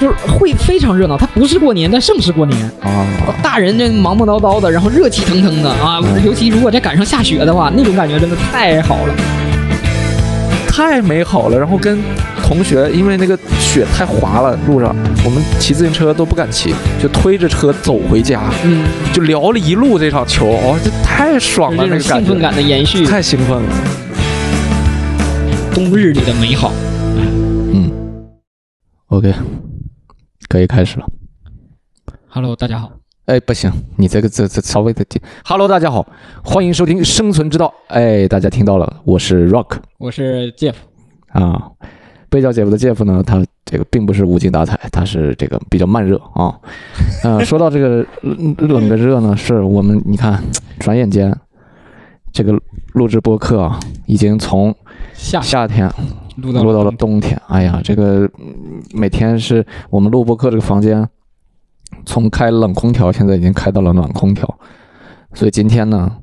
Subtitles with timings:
[0.00, 2.58] 就是会非常热闹，它不是过年，但胜是过年。
[2.80, 3.06] 啊，
[3.42, 9.14] 大人这忙忙叨叨的，然后热气腾腾的啊，尤其如果再赶上下雪的话，那种感觉真的太好了。
[10.66, 11.58] 太美好了。
[11.58, 11.98] 然后跟
[12.42, 23.68] 同学，因为那个雪太滑了，路上我们骑自行车都不敢骑，就推着车走回家，嗯，就聊了一路这场球，哦，这太爽了，这那个感觉种兴奋感的延续，太兴奋了。
[25.74, 26.72] 冬日里的美好。
[27.72, 27.90] 嗯
[29.08, 29.34] ，OK，
[30.48, 31.06] 可以开始了。
[32.28, 32.92] Hello，大家好，
[33.26, 35.20] 哎，不行，你这个这这稍微的听。
[35.44, 36.06] Hello，大家好，
[36.44, 37.66] 欢迎收听《生存之道》。
[37.88, 40.74] 哎，大家听到了，我是 Rock 我是 Jeff。
[41.28, 41.70] 啊。
[42.28, 46.56] 被叫姐夫的 Jeff 呢，他这个并不是无精打采，他是这个比较慢热啊。
[47.24, 50.40] 嗯、 说到这个冷冷跟热呢，是我们你看，
[50.78, 51.36] 转眼间
[52.32, 52.56] 这个
[52.92, 54.72] 录制播客啊，已经从
[55.12, 55.92] 夏夏天
[56.40, 57.40] 录到录到了冬天。
[57.48, 61.08] 哎呀，这个嗯每天是我们录播课这个房间，
[62.04, 64.58] 从开冷空调现在已经开到了暖空调，
[65.34, 66.16] 所以今天呢，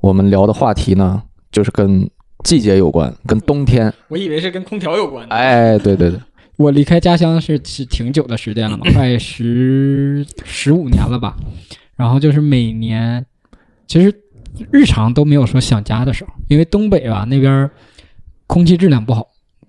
[0.00, 2.08] 我们聊的话题呢，就是跟
[2.44, 3.92] 季节有关，跟冬天。
[4.08, 5.34] 我以为是跟空调有关的。
[5.34, 6.20] 哎，对对对，
[6.56, 11.36] 我离开家乡是是挺久的时间了嘛， 快十十五年了吧。
[11.96, 13.26] 然后就是每年，
[13.88, 14.14] 其实
[14.70, 17.70] 日常都没有说想家的时候，因为东北吧那边儿
[18.48, 19.24] 空气质量不好，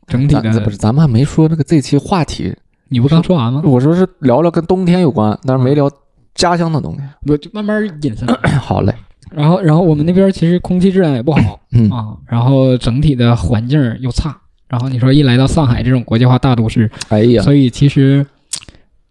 [0.08, 2.52] 整体的咱不是咱们还没说那个这期话题，
[2.88, 3.62] 你不刚说完吗？
[3.64, 5.88] 我说是聊聊跟冬天有关，但是没聊
[6.34, 7.02] 家乡的东西。
[7.28, 8.28] 我就慢慢引申。
[8.60, 8.96] 好嘞，
[9.32, 14.36] 然后，然后我们那边其实空气质量也不好嗯啊，然后整体的环境又差。
[14.68, 18.26] 然后你说一来到上海这种国际化大都市，哎呀，所以其实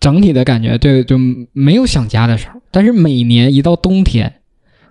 [0.00, 1.16] 整体的感觉对就
[1.52, 2.60] 没有想家的时候。
[2.70, 4.32] 但是每年一到冬天，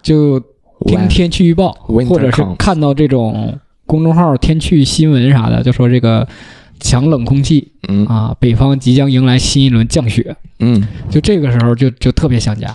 [0.02, 0.40] 就
[0.86, 3.58] 听天气预报，或者是看到这种
[3.88, 6.28] 公众号天气新闻啥的，就说这个
[6.80, 10.36] 强冷空气嗯啊，北方即将迎来新一轮降雪。
[10.60, 12.68] 嗯，就这个时候就就特别想家，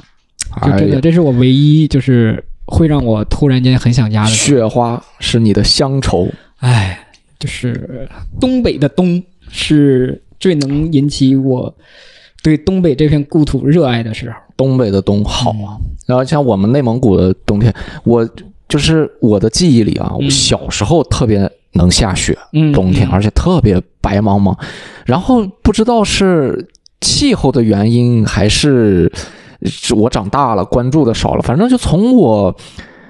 [0.63, 4.31] 就真的，哎这是我唯一就是会让我突然间很想家的。
[4.31, 6.29] 雪花是你的乡愁。
[6.59, 6.99] 哎，
[7.39, 8.09] 就是
[8.41, 11.73] 东北的冬是最能引起我
[12.43, 14.37] 对东北这片故土热爱的时候。
[14.57, 15.75] 东北的冬好啊，
[16.07, 17.75] 然后像我们内蒙古的冬天，
[18.05, 18.29] 我
[18.73, 23.11] 就是我的记忆里啊，我嗯小时候特别能下雪，嗯，冬天，嗯。
[23.13, 24.57] 而且特别白茫茫，
[25.05, 26.67] 然后不知道是
[27.03, 29.13] 气候的原因，还是
[29.65, 32.57] 是我长大了关注的少了，反正就从我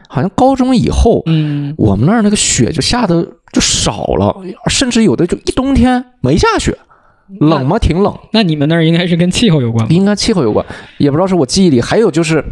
[0.08, 4.34] 好像高中以后，嗯，我们那儿那个雪就下的就少了，
[4.68, 6.76] 甚至有的就一冬天没下雪，
[7.40, 7.78] 冷吗？
[7.78, 8.14] 挺冷。
[8.32, 9.94] 那你们那儿应该是跟气候有关吧？
[9.94, 10.64] 应该气候有关，
[10.98, 11.80] 也不知道是我记忆里。
[11.80, 12.44] 还有就是，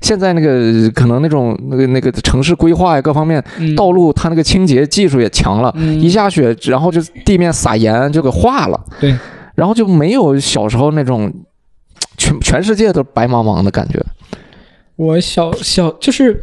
[0.00, 9.14] 现在那个可能那种那个那个城市规划呀，各方面嗯道路它那个清洁技术也强了，嗯一下雪然后就地面撒盐就给化了，对，
[9.54, 11.32] 然后就没有小时候那种
[12.16, 14.02] 全全世界都白茫茫的感觉。
[14.96, 16.40] 我小小就是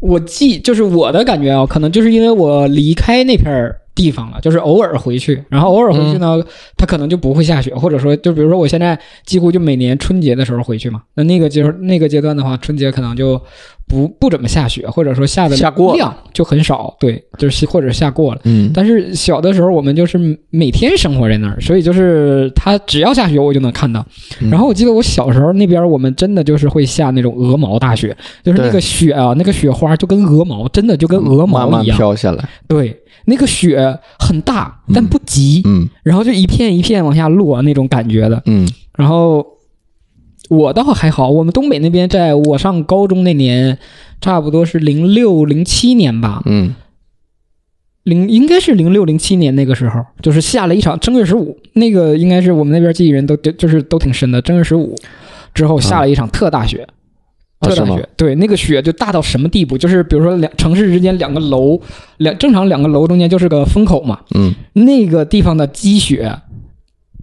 [0.00, 6.40] 我记，就是我的感觉啊，可能就是因为我离开那片儿地方了，就是偶尔回去，然后偶尔回去呢，
[6.76, 13.40] 它可能就不会下雪，或者说，就比如说我现在几乎就每年春节的时候回去嘛，那那个阶那个阶段的话，春节可能就
[13.88, 18.40] 不不怎么下雪，或者说下的下过量就很少，对，就是或者下过了。
[18.44, 20.18] 嗯，但是小的时候，我们就是
[20.50, 24.04] 每天生活在那儿，所以就是它只要下雪，我就能看到。
[24.40, 31.96] 嗯然后我记得我小时候那边，我们真的就是会下那种鹅毛大雪，就是那个雪啊，那个雪花就跟鹅毛，真的就跟鹅毛慢慢一样。
[31.96, 32.48] 飘下来。
[32.66, 32.96] 对，
[33.26, 38.42] 那个雪很大，但不急，嗯然后就一片一片往下落那种感觉的。
[38.46, 39.46] 嗯然后
[40.48, 43.78] 我倒还好，我们东北那边，在我上高中那年，
[44.20, 46.74] 差不多是零六零七年吧，嗯。
[48.04, 54.40] 零应该是零六零七年那个时候，就是下了一场正月十五，那个应该是我们那边记忆人都就就是都挺深的。
[54.40, 54.94] 正月十五
[55.52, 56.86] 之后下了一场特大雪，
[57.58, 57.68] 啊。
[57.68, 59.76] 特大雪，对，那个雪就大到什么地步？
[59.76, 61.80] 就是比如说两城市之间两个楼，
[62.18, 64.54] 两正常两个楼中间就是个风口嘛，嗯。
[64.74, 66.32] 那个地方的积雪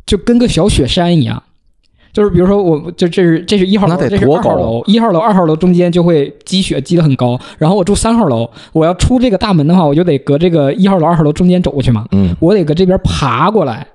[0.05, 1.41] 就跟个小雪山一样。
[2.13, 4.53] 就是比如说我，就这是这是一号楼，那得这是多高啊？
[4.53, 7.37] 二号楼，一号楼、二号楼中间就会积雪积得很高。
[7.57, 12.05] 然后我住三号楼，我要出这个大门的话，我就得隔这个一号楼、二号楼中间走过去嘛。
[12.11, 13.87] 嗯，我得搁这边爬过来，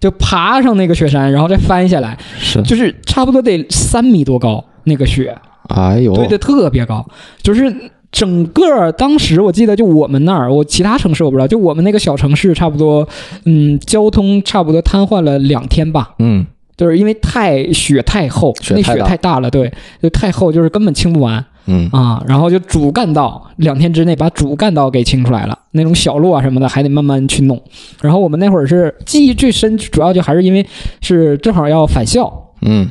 [0.00, 5.36] 就爬上那个雪山，然后再翻下来，是，就是差不多得三米多高那个雪，
[5.68, 7.06] 哎呦，对对，特别高，
[7.42, 7.74] 就是。
[8.12, 13.08] 整个当时我记得，就我们那儿，我其他城市我不知道，就我们那个小城市，差不多，
[13.46, 16.44] 嗯，交通差不多瘫痪了两天吧，嗯
[16.82, 22.20] 就是因为太雪太厚，那雪雪太大了，对，就太厚，就是根本清不完嗯啊。
[22.26, 27.62] 然后就主干道两天之内把主干道给清出来了，那种小路啊什么的还得慢慢去弄。
[28.00, 30.66] 然后我们那会儿是记忆最深，主要就还是因为
[31.00, 32.90] 是正好要返校，嗯，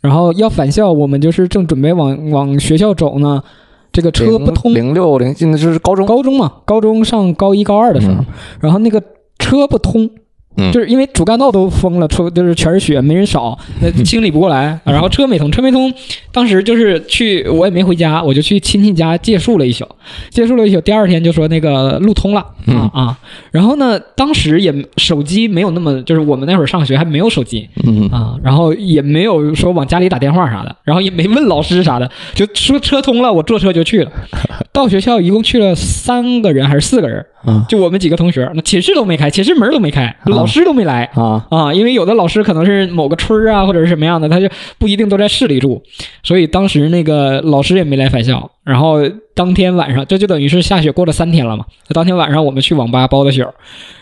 [0.00, 3.42] 然后要返校，我们就是正准备往往学校走呢，
[3.92, 8.26] 这个车不通，零六零，现在就是高中，高中嘛，高中上高一高二的时候，嗯
[8.60, 9.02] 然后那个
[9.38, 10.08] 车不通。
[10.58, 14.78] 嗯就是因为主干道都封了，出就是全是雪，没人扫，那清理不过来。
[14.84, 15.92] 然后车没通，车没通，
[16.32, 19.86] 当时就是去，我也没回家，我就去亲戚家借宿了一宿，
[20.30, 20.80] 借宿了一宿。
[20.80, 23.18] 第二天就说那个路通了嗯啊啊。
[23.50, 34.10] 然后呢，当时也手机没有那么，就是我们那会儿上学还没有手机，嗯啊，然后也没有说往家里打电话啥的，然后也没问老师啥的，就说车通了，我坐车就去了。
[34.72, 41.04] 到学校一共去了三个人还是四个人，啊就我们几个同学，那寝室都没开，寝室门都没开，老师都没来。
[41.14, 44.48] 啊，啊，因为有的老师可能是某个村儿啊，或者是什么样的，他就
[44.78, 45.80] 不一定都在市里住，
[46.24, 48.50] 所以当时那个老师也没来返校。
[48.64, 48.98] 然后
[49.34, 51.64] 当天晚上，这就等于是下雪过了三天了嘛。
[51.90, 53.46] 当天晚上我们去网吧包的宿，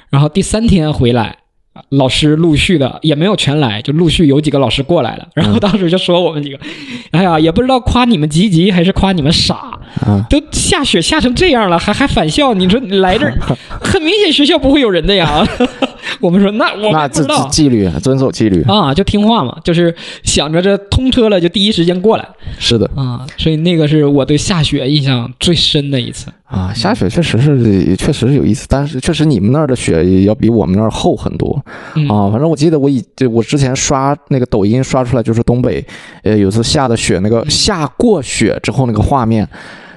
[0.08, 1.36] 然后第三天回来，
[1.90, 5.28] 老师陆续的也没有全来，就陆续有几个老师过来了。
[5.34, 6.58] 然后当时就说我们几个，
[7.10, 9.54] 哎呀，也不知道夸你们积极还是夸你们傻，
[10.00, 13.38] 啊，都下雪下成这样了，还还返校，你说你来这儿，
[13.68, 15.46] 很明显学校不会有人的呀。
[16.20, 22.28] 我们说 那我那这们不知道这纪律，遵守纪律，啊，就听话嘛，就是想着这通车了就第一时间过来
[22.58, 26.26] 是的啊，所以那个是我对下雪印象最深的一次。
[26.46, 31.60] 啊，下雪确实是确实是有意思，但是确实你们那儿的雪也要比我们那儿厚很多
[31.96, 32.30] 嗯啊。
[32.30, 35.84] 反正我记得我以就我之前刷那个抖音刷出来就是东北，
[36.22, 39.48] 呃，有次下的雪那个嗯下过雪之后那个画面。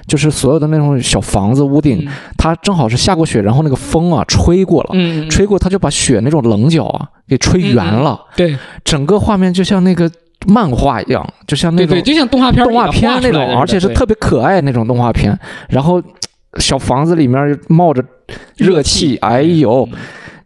[0.06, 2.12] 就是所有的那种小房子屋顶，嗯。
[2.36, 4.90] 它正好是下过雪，然后那个风啊吹过了，
[5.28, 8.56] 吹过它就把雪那种棱角啊给吹圆了，对。
[8.84, 10.10] 整个画面就像那个
[10.46, 15.38] 漫画一样，就像那种对对，就像动画片动画片那种，而且是特别可爱那种动画片。
[15.68, 16.02] 然后
[16.58, 18.02] 小房子里面冒着
[18.56, 19.88] 热气，哎呦，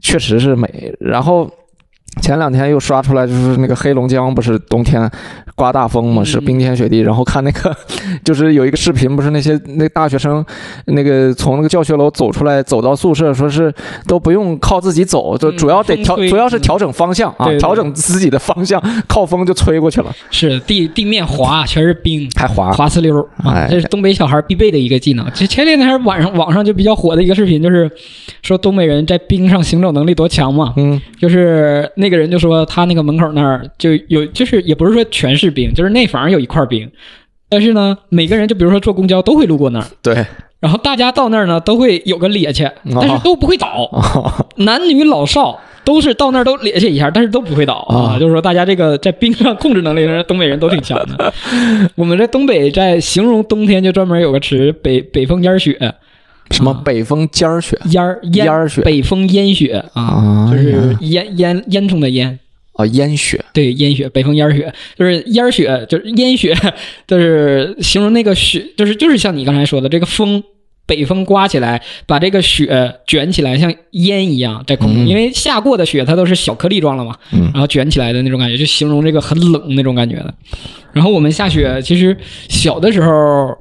[0.01, 0.93] 确实是美。
[0.99, 1.49] 然后
[2.21, 5.11] 前两天又刷出来，就是那个黑龙江不是冬天
[5.55, 7.01] 刮大风嘛，嗯是冰天雪地。
[7.01, 7.75] 然后看那个，
[8.25, 10.45] 就是有一个视频，不是那些那大学生
[10.87, 13.73] 那个从那个教学楼走出来，走到宿舍，说是
[14.07, 22.29] 都不用靠自己走，就嗯主要得调，主要是调整方向啊调整自己的方向，靠风就吹过去了，是地地面滑，全是冰。
[22.37, 22.73] 还滑。
[22.73, 25.25] 滑呲溜儿啊哎，这是东北小孩必备的一个技能。
[25.35, 27.91] 这前两天晚上网上就比较火的一个视频，就是
[28.43, 30.73] 说东北人在冰上行走能力多强嘛。
[30.77, 36.91] 嗯就是那个人就说他那个门口那儿就有，就是也不是说全是冰，就是内房有一块冰，
[37.49, 40.15] 但是呢，每个人就比如说坐公交都会路过那儿，对，
[40.61, 42.71] 然后大家到那儿呢都会有个趔趄，
[43.01, 45.59] 但是都不会倒，啊， 男女老少。
[45.85, 48.17] 都是到那儿都趔趄一下，但是都不会倒啊。
[48.17, 51.31] 啊就是说，大家这个在冰上控制能力，东北人都挺强的。
[51.95, 55.77] 我们在东北在形容冬天就专门有个词“北北风烟雪
[56.51, 56.83] 什么啊。
[56.85, 58.83] 北风尖儿雪”，烟儿烟烟儿雪。
[58.83, 61.39] 北风烟雪啊，啊就是烟。
[61.39, 62.39] 烟烟囱的烟，
[62.75, 63.45] 啊烟雪。
[63.53, 66.55] 对，烟雪，北风烟儿雪，就是烟儿雪，就是烟雪，
[67.07, 70.43] 就是形容那个雪，就是就是像你刚才说的，这个风，
[70.87, 75.09] 北风刮起来，把这个雪卷起来，像烟一样在空中，嗯。
[75.09, 77.51] 因为下过的雪它都是小颗粒状了嘛，嗯。
[77.53, 80.35] 然后卷起来的那种感觉，就形容这个很冷那种感觉的。
[80.93, 82.17] 然后我们下雪，其实
[82.49, 83.57] 小的时候。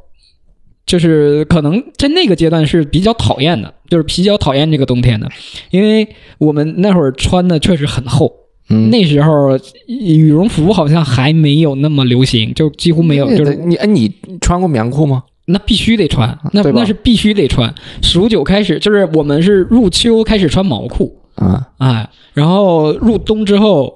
[0.86, 5.30] 就是可能在那个阶段是比较讨厌的，就是比较讨厌这个冬天的，
[5.72, 8.32] 因为我们那会儿穿的确实很厚，
[8.70, 14.12] 嗯那时候羽绒服好像还没有那么流行，就几乎没有，就是你哎你
[14.42, 15.24] 穿过棉裤吗？
[15.46, 17.74] 那必须得穿，那那是必须得穿。
[18.02, 23.94] 数九开始，就是我们是入秋开始穿毛裤，啊哎，然后入冬之后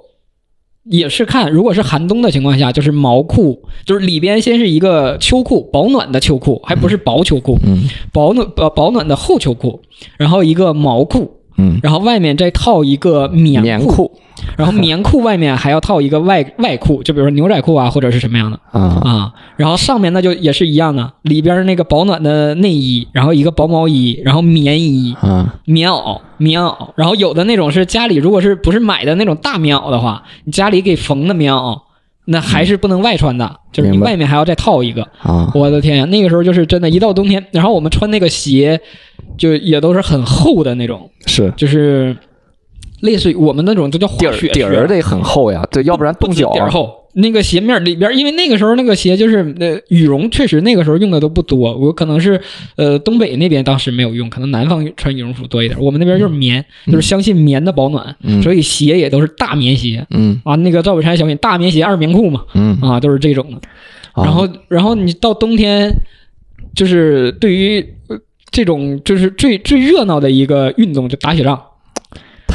[0.89, 7.89] 也是看，如果是寒冬的情况下，就是毛裤，就是里边先是一个秋裤，保暖的秋裤，还不是薄秋裤，嗯。
[8.13, 9.81] 保暖保保暖的厚秋裤，
[10.17, 14.11] 然后一个毛裤，嗯，然后外面再套一个棉棉裤
[14.55, 19.33] 然后棉裤外面还要套一个外外裤，就比如说牛仔裤啊，或者是什么样的啊啊。
[19.55, 31.81] 然后上面那就也是一样的，里边那个保暖的内衣，然后一个薄毛衣，然后棉衣、啊棉袄、棉袄，然后有的那种是家里如果是不是买的那种大棉袄的话，你家里给缝的棉袄，
[32.25, 35.03] 那还是不能外穿的，就是你外面还要再套一个。
[35.21, 38.79] 啊我的天呀，那个时候就是真的，一到冬天，然后我们穿那个鞋，
[39.37, 42.15] 就也都是很厚的那种，是就是
[43.01, 47.03] 类似于我们那种都叫滑底儿雪底儿得很厚呀，对，要不然冻脚底儿厚。
[47.13, 51.75] 那个鞋面里边，因为那个时候那个鞋就是呃羽绒，确实那个时候用的都不多。
[51.75, 52.39] 我可能是
[52.75, 55.79] 呃东北那边当时没有用，可能南方穿羽绒服多一点。
[55.81, 60.53] 我们那边就是棉，就是相信棉的保暖，嗯所以鞋也都是大棉鞋嗯啊。
[60.57, 63.57] 那个赵本山小品大棉鞋二棉裤嘛，嗯，啊都是这种的。
[64.11, 65.91] 啊然后，然后你到冬天，
[66.75, 68.17] 就是对于呃
[68.51, 71.59] 这种就是最最热闹的一个运动，就打雪仗。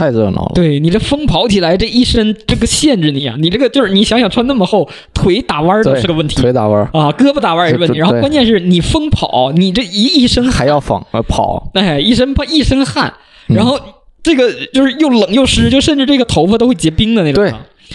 [0.03, 0.53] 太热闹了。
[0.55, 3.37] 对你这风跑起来，这一身这个限制你啊！
[3.39, 7.99] 你这个就是你想想穿那么厚，腿打弯儿都，是个问题腿打弯啊，胳膊打弯儿也是问题。
[7.99, 13.13] 然后关键是你风跑，你这一一身还要放呃跑，哎一身怕一身汗，
[13.49, 13.79] 嗯然后
[14.23, 17.45] 这个就是又冷又湿，就甚至这个头发都会结冰的那种。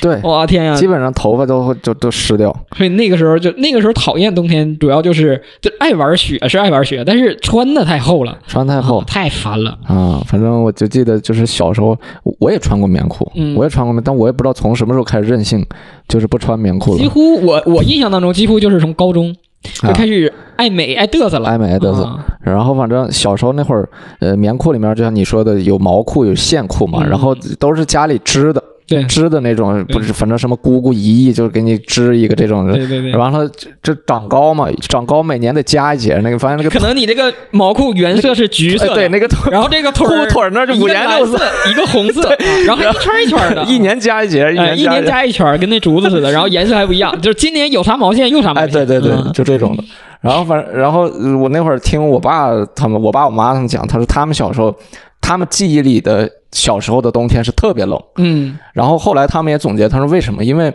[0.02, 0.76] 对，哇天呀！
[0.76, 2.56] 基本上头发都会就都湿掉。
[2.76, 9.78] 所以那个时候就那个时候讨厌冬天，主要就是就爱玩雪是爱玩雪，但是穿的太厚了，穿太厚啊太烦了。
[9.86, 11.98] 啊，反正我就记得，就是小时候
[12.40, 15.66] 我也穿过棉裤，嗯我也穿过棉，但我也不知道从什么时候开始任性，
[16.08, 17.08] 就是不穿棉裤了几。
[17.08, 19.36] 乎我我印象当中，几乎就是从高中
[19.82, 23.90] 就啊开始爱美爱嘚瑟了，爱美爱嘚瑟啊然后反正小时候那会儿，
[24.20, 32.74] 呃，棉裤里面就像你说的，有毛裤有线裤嘛，嗯然后都是家里织的，对织的那种，不是，反正什么姑姑姨姨就给你织一个这种的。
[32.74, 33.14] 对对对。
[33.16, 41.38] 完了，这这长高嘛，长高每年得加一节，那个发现那个可能你这个毛裤原色是橘色对那个腿然后这个腿裤腿那就五颜六色，
[41.70, 48.74] 一个红色， 啊然后还一圈一圈的，一年加一节，一年年加一圈，跟那竹子似的，然后颜色还不一样， 就是今年有啥毛线用啥毛哎，线。
[48.74, 49.84] 对对对，嗯就这种的。
[50.22, 54.74] 然后反正，然后呃我那会儿听我爸他们，我爸我妈他们讲，他说他们小时候，
[55.22, 58.02] 他们记忆里的小时候的冬天是特别冷。
[58.18, 60.44] 嗯然后后来他们也总结，他说为什么？
[60.44, 60.74] 因为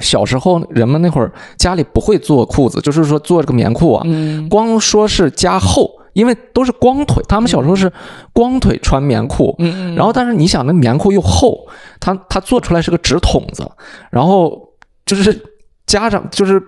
[0.00, 7.92] 小时候人们那会儿家里不会做裤子，就是说做这个棉裤啊，嗯光说是加厚，因为都是光腿，他们小时候是
[8.32, 9.54] 光腿穿棉裤。
[9.58, 11.66] 嗯嗯，然后，但是你想，那棉裤又厚，
[12.00, 13.70] 它它做出来是个直筒子，
[14.10, 14.70] 然后
[15.04, 15.38] 就是
[15.86, 16.62] 家长就是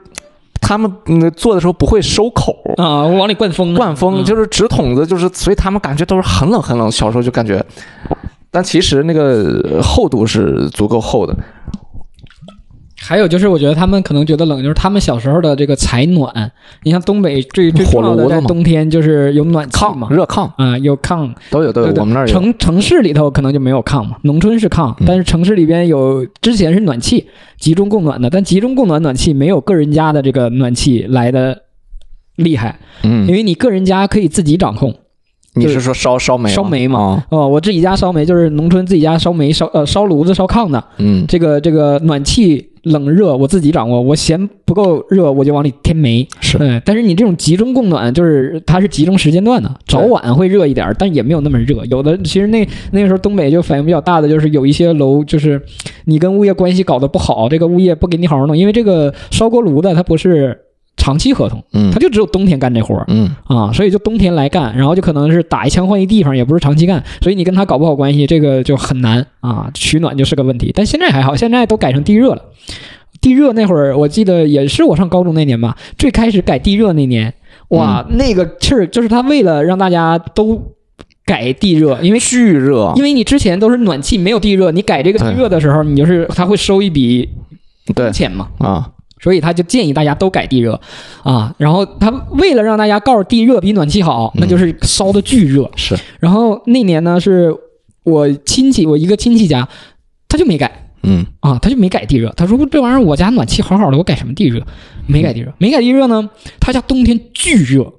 [0.63, 6.91] 他们嗯做的时候不会收口，啊，往里灌风，灌风嗯就是纸筒子，就是所以他们感觉都是很冷很冷。
[6.91, 7.63] 小时候就感觉，
[8.51, 11.37] 但其实那个厚度是足够厚的。
[13.05, 16.51] 还有就是，我觉得他们可能觉得冷，就是他们小时候的这个采暖。
[16.85, 21.29] 你像东北最最重要的，在冬天就是有暖气嘛，热炕啊，有炕。
[21.51, 22.27] 都有都有，我们那儿。
[22.27, 27.27] 城城市里头可能就没有炕嘛，农村是炕，嗯但是城市里边有之前是暖气，
[27.59, 31.63] 集中供暖的，但集中供暖暖气没有个人家的这个暖气来的
[32.37, 34.95] 厉害，嗯因，为你个人家可以自己掌控。
[35.55, 36.55] 你是说烧烧煤吗？
[36.55, 46.27] 烧煤嘛啊哦，我自己家烧煤就是农村自己家烧煤烧呃烧炉子烧炕的，嗯这个这个暖气冷热我自己掌握，我嫌不够热我就往里添煤。
[46.41, 51.85] 是对，但是你这种集中供暖，就是它是集中时间段的，早晚会热一点儿，但也没有那么热。
[51.91, 55.61] 有的其实那那个时候东北就反应比较大的，就是有一些楼就是
[56.07, 60.59] 你跟物业关系搞得不好，这个物业不给你好好弄，因为这个烧锅炉的它不是
[60.97, 61.91] 长期合同，嗯。
[61.91, 63.05] 他就只有冬天干这活儿。
[63.09, 63.31] 嗯。
[63.45, 70.73] 啊，所以就冬天来干，然后就可能是打一枪换一地方，也不是长期干，所以你跟他搞不好关系，这个就很难啊，取暖就是个问题。
[70.75, 72.43] 但现在还好，现在都改成地热了。
[73.21, 77.33] 地热那会儿，我记得也是我上高中那年吧，最开始改地热那年，
[77.69, 80.61] 哇，那个气儿就是他为了让大家都
[81.25, 87.29] 改地热，因为巨热，因为你之前都是暖气没有地热，你改这个地热的时候，你就是他会收一笔
[87.95, 88.11] 对。
[88.11, 88.91] 钱嘛，啊，
[89.23, 90.79] 所以他就建议大家都改地热
[91.23, 91.55] 啊。
[91.57, 95.71] 然后他为了让大家告诉地热比暖气好，那就是烧的巨热。
[95.77, 97.55] 是然后那年呢，是
[98.05, 99.69] 我亲戚，我一个亲戚家，
[100.29, 102.33] 他就没改嗯啊，他就没改地热。
[102.37, 104.61] 他说这玩意儿我家暖气好好的，我改什么地热？
[105.07, 106.29] 没改地热，没改地热呢，
[106.61, 107.93] 他家冬天巨热。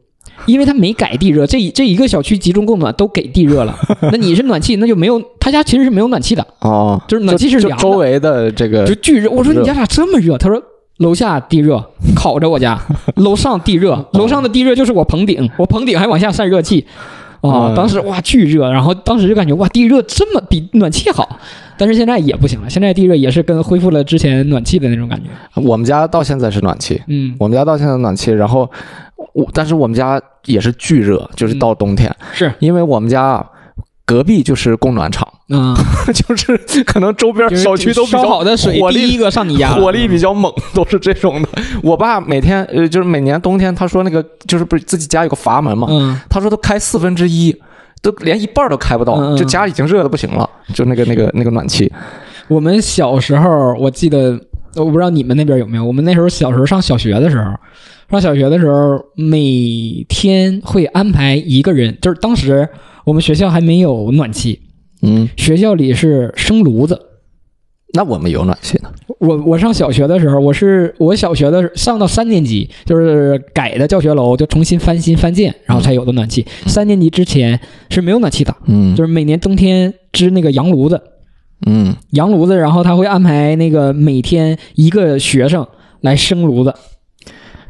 [0.48, 3.78] 因为他没改地热，这一这一个小区集中供暖都给地热了，
[4.12, 9.30] 那你是暖气，那就没有他家其实是没有暖气的，哦，就是暖气是凉的周围的这个就巨热。
[9.30, 10.36] 我说你家咋这么热？
[10.38, 10.62] 他说
[11.04, 11.84] 楼下地热
[12.16, 12.80] 烤着我家，
[13.18, 16.86] 楼上地热，楼上的地热就是我棚顶，我棚顶还往下散热气。
[17.42, 17.76] 啊、嗯。
[17.76, 21.38] 当时哇巨热，然后当时就感觉哇地热这么比暖气好，
[21.78, 25.30] 但是现在也不行了，现在地热也是跟恢复了之前暖气的那种感觉。
[25.62, 28.70] 我们家到现在是暖气，嗯，我们家到现在暖气，然后
[29.34, 32.50] 我但是我们家也是巨热，就是到冬天，是。
[32.60, 33.46] 因为我们家啊
[34.06, 35.76] 隔壁就是供暖厂，嗯，
[36.14, 41.50] 就是可能周边小区都比较烧好的水火力第一个上你家，火力比较猛，都是这种的。
[41.82, 47.54] 我爸每天呃，就是每年冬天，他说那个就是不是自己家有个阀门嘛，嗯他说都开四分之一，
[48.02, 51.92] 都连一半都开不到，就家已经热的不行了，就那个那个那个暖气。
[52.48, 54.40] 我们小时候，我记得，
[54.76, 55.86] 我不知道你们那边有没有。
[55.86, 57.52] 我们那时候小时候上小学的时候，
[58.10, 62.68] 上小学的时候，每天会安排一个人，就是当时
[63.06, 64.60] 我们学校还没有暖气，
[65.04, 67.00] 嗯，学校里是生炉子。
[67.96, 68.92] 那我们有暖气呢。
[69.20, 76.44] 我我上小学的时候，我是我小学的上到三年级，就是改的教学楼，就重新翻新翻建，然后才有的暖气。
[76.66, 77.60] 三年级之前
[77.92, 81.00] 是没有暖气的，嗯就是每年冬天支那个洋炉子，
[81.68, 85.68] 嗯，洋炉子，然后他会安排那个每天一个学生
[86.02, 86.74] 来生炉子，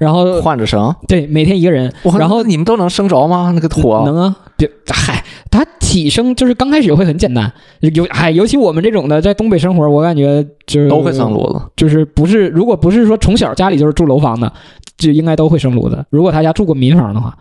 [0.04, 0.94] 然后换着生。
[1.08, 3.52] 对每天一个人，然后你们都能生着吗？
[3.56, 11.62] 那个火能啊，别嗨，他起生就是刚开始会很简单，尤嗨，尤其我们这种的在东北生活，我感觉就是都会生炉子。
[11.76, 14.52] 就是不是如果不是说从小家里就是住楼房的，
[14.98, 16.06] 就应该都会生炉子。
[16.10, 17.36] 如果他家住过民房的话。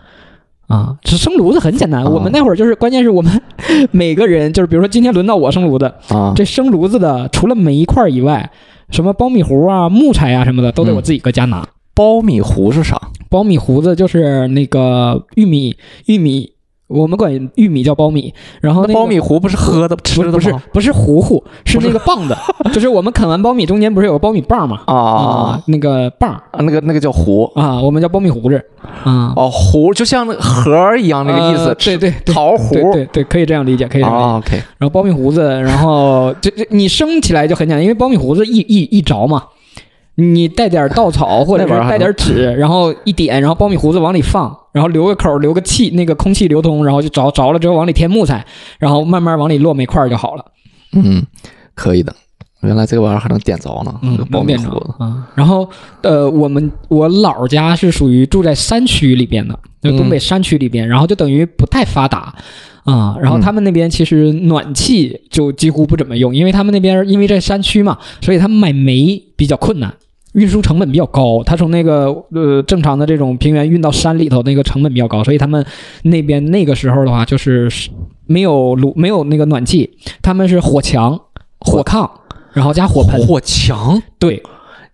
[0.69, 2.03] 啊，这生炉子很简单。
[2.03, 3.43] 啊我们那会儿就是，关键是我们
[3.91, 8.51] 每个人就是，比如说今天轮到我生炉子，啊，这生炉子的除了煤块以外，
[8.89, 11.67] 什么苞米糊啊、木材啊什么的，都得我自己搁家拿。
[11.95, 13.01] 苞米糊是啥？
[13.31, 16.51] 苞米糊子就是那个玉米，玉米
[16.89, 20.55] 我们管玉米叫苞米，然后、那苞米糊不是喝的吃不是不是？
[20.75, 22.37] 不是糊糊，是那个棒子，
[22.75, 24.83] 就是我们啃完苞米中间不是有个苞米棒吗？
[24.87, 27.51] 啊啊那个棒啊，那个那个叫糊。
[27.55, 28.63] 啊，我们叫苞米糊子
[29.05, 32.35] 啊，哦，糊就像那个盒儿一样那个意思呃，对对对。
[32.35, 34.27] 桃糊对对对，可以这样理解，可以这样理解。
[34.27, 39.45] 啊，OK，然后苞米糊子，然后这这你生起来就很简单，因为苞米糊子一一一着嘛，
[40.17, 48.45] 你带点稻草或者是带点纸， 然后一点，然后苞米糊子往里放，然后留个口，留个气，那个空气流通，然后就着着了之后往里添木材，
[48.79, 50.45] 然后慢慢往里落煤块就好了。
[50.93, 51.25] 嗯，
[51.75, 52.15] 可以的。
[52.61, 54.95] 原来这个玩意儿还能点着呢，这个苞米糊子。
[54.99, 55.27] 啊。
[55.35, 55.69] 然后
[56.03, 62.35] 呃，我们我姥家是属于住在山区里边的，就东北山区里边，然后就等于不太发达。
[62.85, 69.95] 啊、然后他们那边其实暖气就几乎不怎么用，因为他们那边因为在山区嘛，所以他们买煤比较困难，
[70.33, 71.43] 运输成本比较高。
[71.45, 75.65] 他从那个呃正常的这种平原运到山里头，那个成本比较高，所以他们
[76.05, 77.71] 那边那个时候的话，就是
[78.27, 81.19] 没有炉没有那个暖气，他们是火墙、
[81.61, 82.11] 火炕，
[82.53, 83.21] 然后加火盆。
[83.27, 84.43] 火墙对，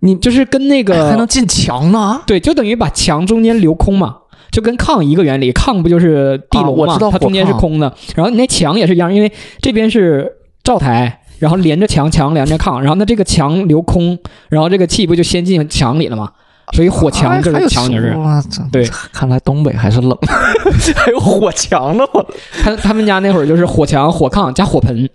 [0.01, 2.21] 你就是跟那个还能进墙呢？
[2.27, 4.17] 对，就等于把墙中间留空嘛，
[4.51, 5.53] 就跟炕一个原理。
[5.53, 10.33] 炕不就是地笼嘛，它中间是空的，然后你那墙也是一样，因为这边是
[10.65, 11.21] 灶台。
[11.39, 16.31] 然后连着墙，墙连着炕，然后那这个墙留空，然后这个气不就先进墙里了吗？
[16.75, 20.15] 所以火墙就是墙就是，哇对，看来东北还是冷，
[20.97, 22.05] 还有火墙呢。
[22.13, 22.23] 我。
[22.63, 25.09] 他他们家那会儿就是火墙、火炕加火盆，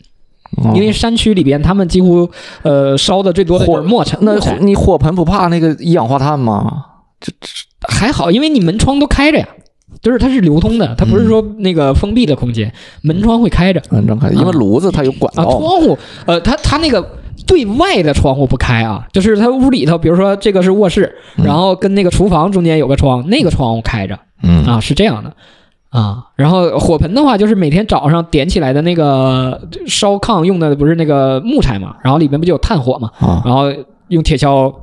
[0.57, 0.71] 哦。
[0.73, 2.27] 因为山区里边他们几乎
[2.63, 6.85] 呃烧的最多的就是火磨柴，那你火盆不怕那个一氧化碳吗？
[7.21, 7.31] 这
[7.87, 9.47] 还好，因为你门窗都开着呀，
[10.03, 15.43] 就是它是流通的，它不是说那个封闭的空间，门窗会开着门窗开，因为炉子它有管啊。
[15.43, 15.49] 道。
[15.49, 17.03] 窗户，呃，它它那个
[17.47, 25.33] 对外的窗户不开啊，就是它屋里头，比如说这个是卧室，嗯然后跟那个厨房中间有个窗，那个窗户开着嗯啊，是这样的。
[25.89, 33.71] 啊，然后火盆的话，就是每天早上点起来的那个烧炕用的不是那个木材嘛，然后里面不就有炭火嘛，啊，然后
[34.07, 34.73] 用铁锹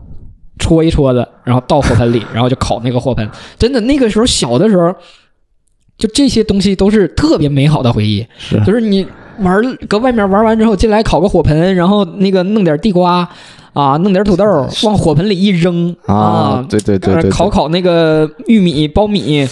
[0.61, 3.29] 戳一戳子，然后倒火盆里， 然后就烤那个火盆。
[3.59, 4.95] 真的，那个时候小的时候，
[5.99, 8.25] 就这些东西都是特别美好的回忆。
[8.39, 9.05] 是就是你
[9.39, 13.29] 玩搁外面玩完之后进来烤个火盆，然后那个弄点地瓜
[13.73, 14.45] 啊，弄点土豆
[14.85, 17.49] 往火盆里一扔啊，对对对对，对烤。
[17.49, 19.49] 烤那个玉米苞米，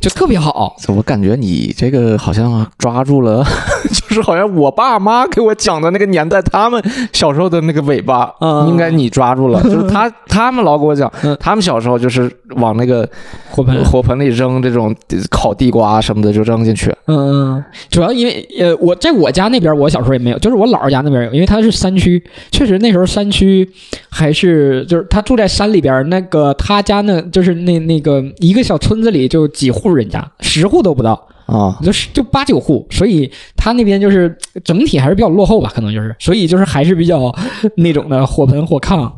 [0.00, 0.74] 就特别好。
[0.78, 3.44] 这我感觉你这个好像抓住了，
[4.08, 9.62] 就是好像我爸妈给我讲的那个年代，他们小时候的那个尾巴，嗯应该你抓住了。
[9.62, 13.08] 就是他 他们老给我讲嗯，他们小时候就是往那个
[13.50, 14.94] 火盆，火盆里扔这种
[15.30, 16.94] 烤地瓜什么的，就扔进去。
[17.06, 23.68] 嗯，嗯，主要因为呃，我在我家那边，我小时候也没有，就是我姥姥家那边有，因为他是山区，确实那时候山区
[24.08, 37.34] 还是就是他住在山里边，那个他家那就是那那个一个小村子里就几户人家，十户都不到，啊，就是就八九户，所以他那边就是整体还是比较落后吧，可能就是，所以就是还是比较
[37.76, 39.10] 那种的火盆火炕。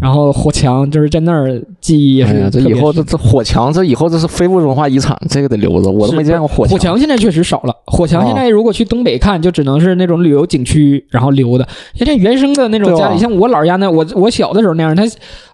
[0.00, 5.90] 然后火墙就是在那儿记忆也是哎呀，这以后这这火墙，这以后这是非物质文化遗产，这个得留着。
[5.90, 11.66] 我都没见过火墙火墙现在确实少了，火墙现在如果去东北看，就只能是那种旅游景区，然后留的。
[11.94, 15.02] 现在原生的那种家里，像我姥儿家那，我我小的时候那样，他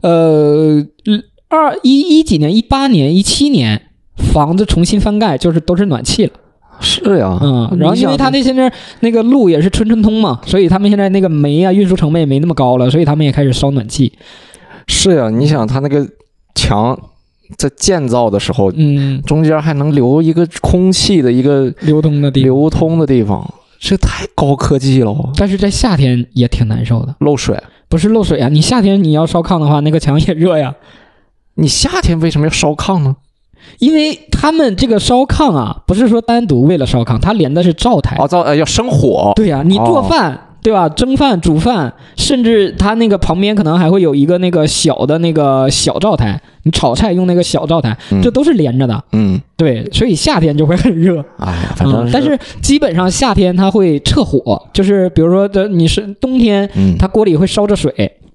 [0.03, 0.85] 呃
[1.49, 3.81] 二一一几年，一八年、一七年，
[4.17, 6.33] 房子重新翻盖，就是都是暖气了
[6.81, 14.13] 是呀，嗯，然后因为他那现在那个路也是村村通嘛，所以他们现在那个煤啊运输成本也没那么高了，所以他们也开始烧暖气。
[14.87, 16.07] 是呀，你想他那个
[16.55, 16.99] 墙
[17.57, 23.49] 在建造的时候，嗯，中间还能留一个空气的一个流通的地，流通的地方，
[23.79, 27.57] 这太高科技了，但是在夏天也挺难受的，漏水。
[27.89, 30.75] 不是漏水啊，你夏天你要烧炕的话，那个墙也热呀。
[31.55, 33.15] 你夏天为什么要烧炕呢？
[33.79, 38.17] 因为他们这个烧炕啊，不是说单独为了烧炕，它连的是灶台。
[38.19, 39.33] 哦，灶呃要生火。
[39.37, 40.41] 对呀、你做哦饭。
[40.65, 40.89] 对吧？
[40.89, 49.05] 蒸饭、煮饭，甚至它那个旁边可能还会有一个那个小的那个小灶台，你炒菜用那个小灶台，嗯这都是连着的。
[49.13, 51.23] 嗯，对，所以夏天就会很热。
[51.37, 57.93] 哎呀，反正嗯，但是基本上夏天它会撤火，就是比如说这你是冬天，嗯，它锅里会烧着水，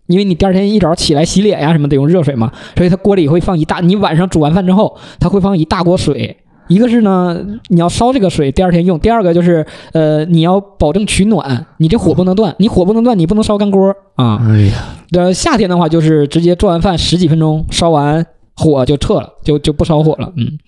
[0.10, 6.36] 因为你第二天一早起来洗脸呀什么得用热水嘛，所以它锅里会放一大，你晚上煮完饭之后，它会放一大锅水。
[6.68, 14.40] 一个是呢，你要烧这个水，第二天用；第二个就是，呃，你要保证取暖，你这火不能断，你火不能断，你不能烧干锅啊。
[14.48, 14.74] 哎呀，
[15.14, 18.24] 呃，夏天的话就是直接做完饭十几分钟烧完
[18.56, 20.32] 火就撤了，就就不烧火了。
[20.38, 20.60] 嗯，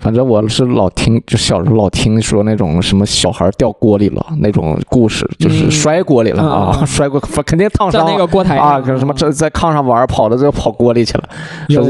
[0.00, 5.70] 反正我是老听，就小时候老听说那种什么小孩掉锅里了那种故事，就是嗯。
[5.70, 6.84] 摔锅里了啊，嗯。
[6.88, 8.66] 摔锅肯定烫在伤那个锅台上。
[8.66, 11.24] 啊，可什么这在炕上玩，跑到这跑锅里去了，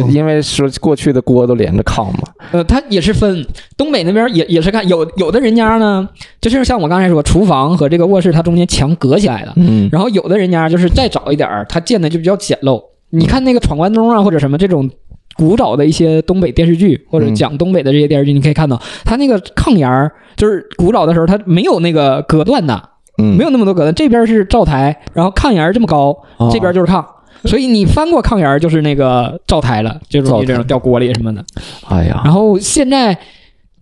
[0.08, 2.18] 因为说过去的锅都连着炕嘛，
[2.50, 3.46] 呃，它也是分
[3.76, 6.08] 东北那边也也是看有有的人家呢，
[6.40, 9.88] 就是像我刚才说，厨房和这个卧室它中间墙隔起来的，嗯。
[9.92, 12.82] 然后有的人家就是再早一点儿，他建的就比较简陋。
[13.10, 14.88] 你看那个闯关东啊，或者什么这种
[15.36, 23.94] 古早的一些东北电视剧，或者嗯讲东北的这些电视剧，你可以看到它那个炕沿儿，就是古早的时候，它没有那个隔断的，嗯，没有那么多隔断。
[23.94, 27.04] 这边是灶台，然后炕沿儿这么高，哦这边就是炕。
[27.44, 31.42] 所以你翻过炕沿儿就是那个灶台了，就容易这种掉锅里什么的。
[31.88, 33.16] 哎呀，然后现在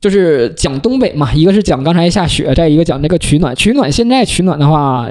[0.01, 3.53] 就是讲东北嘛，一个是讲刚才下雪，再一个讲这个取暖。
[3.57, 5.09] 取暖现在取暖的话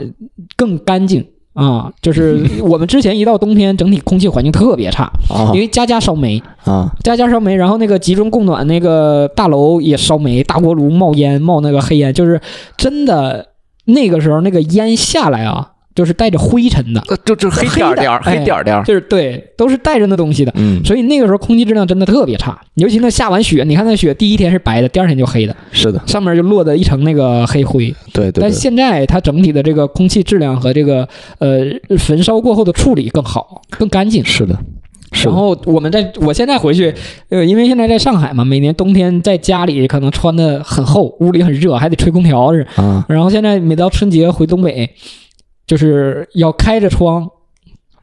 [0.56, 5.50] 更干净啊、就是 我们之前一到冬天，整体空气环境特别差，啊。
[5.56, 12.39] 因为家家烧煤，啊，家家烧煤，然后那个集中供暖那个大楼也烧煤，大锅炉冒烟，冒那个黑烟，就是
[12.78, 13.48] 真的
[13.86, 20.54] 那个时候那个烟下来啊，就是带着灰尘的，呃就就黑黑点儿点黑点儿点儿，就是对，都是带着那东西的。
[20.56, 27.88] 嗯，所以那个时候空气质量真的特别差，尤其那下完雪，你看那雪第一天是白的，第二天就黑的，是的，上面就落的一层那个黑灰。
[28.14, 31.66] 对对对，但现在它整体的这个空气质量和这个呃
[31.98, 34.24] 焚烧过后的处理更好，更干净。
[34.24, 34.56] 是的，
[35.14, 36.94] 是的然后我们在我现在回去，
[37.30, 42.66] 呃，因为现在在上海嘛，每年冬天在家里可能穿的很厚，屋里很热，还得吹空调是。
[42.76, 44.90] 啊，然后现在每到春节回东北，
[45.67, 47.30] 就是要开着窗，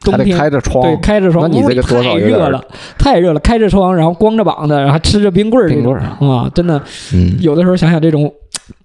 [0.03, 2.65] 冬天开着窗，对，开着窗，屋里那你这个多少太热了，
[2.99, 6.81] 太热了，开着窗，然后光着膀子，然后还吃着冰棍儿，冰棍儿啊，真的
[7.15, 8.33] 嗯，有的时候想想这种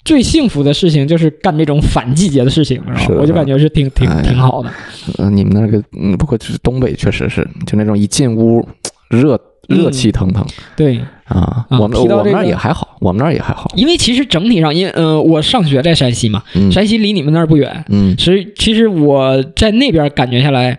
[0.03, 3.21] 最幸福的事情就是干这种反季节的事情，然后是的。
[3.21, 4.71] 我就感觉是挺挺哎挺好的。
[5.17, 8.65] 呃，你们那个，嗯，不过就是东北确实是，就那种一进屋
[9.09, 9.91] 热热嗯。
[9.91, 10.45] 气腾腾。
[10.75, 11.65] 对，啊。
[11.69, 13.71] 啊我们我们那也还好，我们那儿也还好。
[13.75, 20.77] 因为其实整体上，因为呃，我上学在山西嘛，嗯山西离你们那儿不远，嗯，所以其实我在那边感觉下来，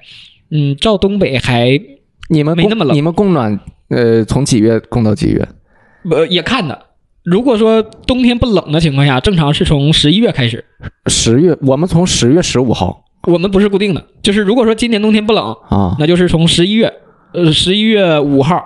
[0.51, 1.81] 嗯，照东北还
[2.29, 5.49] 你们没那么冷你们供暖，呃，从几月供到几月？
[6.11, 6.87] 呃也看的。
[7.23, 10.65] 如果说冬天不冷的情况下，正常是从十一月开始。
[11.07, 16.91] 十月，我们从十月十五号我们不是固定的，就是如果说今年冬天不冷，啊，那就是从十一月，
[17.35, 18.65] 呃，十一月五号，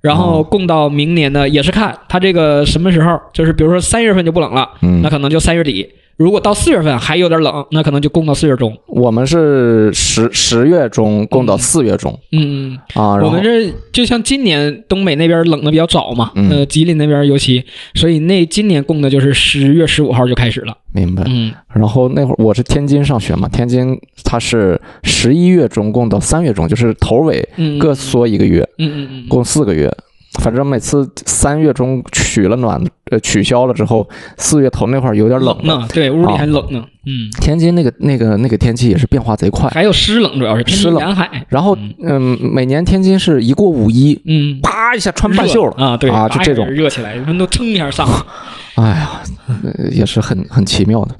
[0.00, 0.42] 然后哦。
[0.42, 5.00] 供到明年的，也是看它这个什么时候，就是比如说三月份就不冷了，嗯。
[5.02, 5.86] 那，可能就三月底；
[6.20, 8.76] 如果到四月份还有点冷，那可能就供到四月中。
[8.86, 20.76] 我们是十十月中供到嗯四月中嗯嗯，啊，我们这就像今年东北那边冷的比较早嘛，嗯呃，吉林那边尤其，所以那今年供的就是十月十五号就开始了。
[20.92, 21.24] 明白。
[21.26, 29.90] 嗯然后那会儿我是天津上学嘛，天津它是十一月中供到三月中，就是头尾嗯，各缩一个月，嗯嗯嗯共四个月。
[30.38, 35.56] 反正每次三月中取了暖，呃，取消了之后，四月头那会儿有点冷。
[35.58, 36.84] 冷呢，对，屋里啊还冷呢。
[37.04, 39.68] 嗯，天津那个那个那个天气也是变化贼快。
[39.70, 41.16] 还有湿冷，主要是湿冷。
[41.48, 45.72] 然后嗯，嗯，每年天津是一过五一，嗯，啪一下穿半袖了。
[45.84, 48.06] 啊，对啊就这种热起来，温度蹭一下上。
[48.76, 51.16] 哎呀，呃也是很很奇妙的。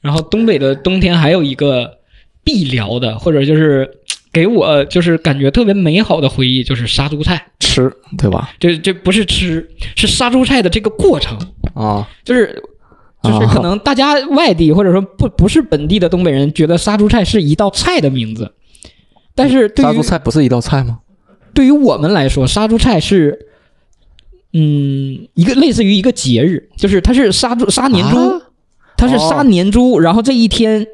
[0.00, 1.98] 然后东北的冬天还有一个
[2.42, 3.88] 必聊的，或者就是
[4.32, 7.46] 给我就是感觉特别美好的回忆，就是杀猪菜。
[7.58, 8.50] 吃对吧？
[8.58, 11.38] 这这不是吃，是杀猪菜的这个过程，
[11.74, 12.62] 啊，就是。
[13.20, 18.52] 就是可能大家外地或者说不不是本地的东北人觉得杀猪菜是一道菜的名字，
[19.34, 21.00] 但是对杀猪菜不是一道菜吗？
[21.52, 23.48] 对于我们来说，杀猪菜是
[24.52, 28.40] 嗯一个类似于一个节日，就是它是杀猪杀年猪，啊
[28.96, 30.86] 它是杀年猪，然后这一天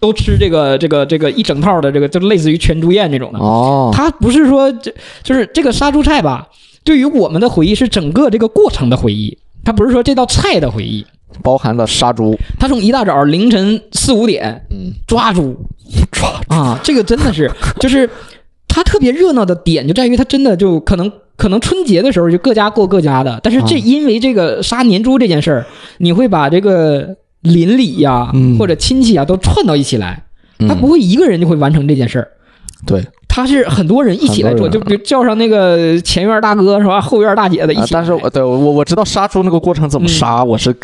[0.00, 3.38] 都吃这个这个这个一整套的这个，就类似于全猪宴这种的。
[3.38, 6.48] 哦，它不是说这就是这个杀猪菜吧？
[6.84, 11.04] 对于我们的回忆是整个这个过程的回忆，它不是说这道菜的回忆。
[11.42, 15.52] 包含了杀猪，他从一大早凌晨四五点嗯，抓猪
[16.12, 18.08] 抓啊，这个真的是 就是
[18.68, 25.66] 他特别热闹的点就在于他真的就可能可能春节的时候就各家过各家的，但是这啊因为这个杀年猪这件事儿，
[25.98, 30.24] 你会把这个邻里呀、嗯或者亲戚啊都串到一起来，
[30.60, 32.28] 他嗯不会一个人就会完成这件事儿。
[32.86, 40.74] 对，他是很多人一起来做，就比如叫上那个前院大哥是吧，后院大姐的一起、啊但是我对我我知道杀猪那个过程怎么嗯杀，我是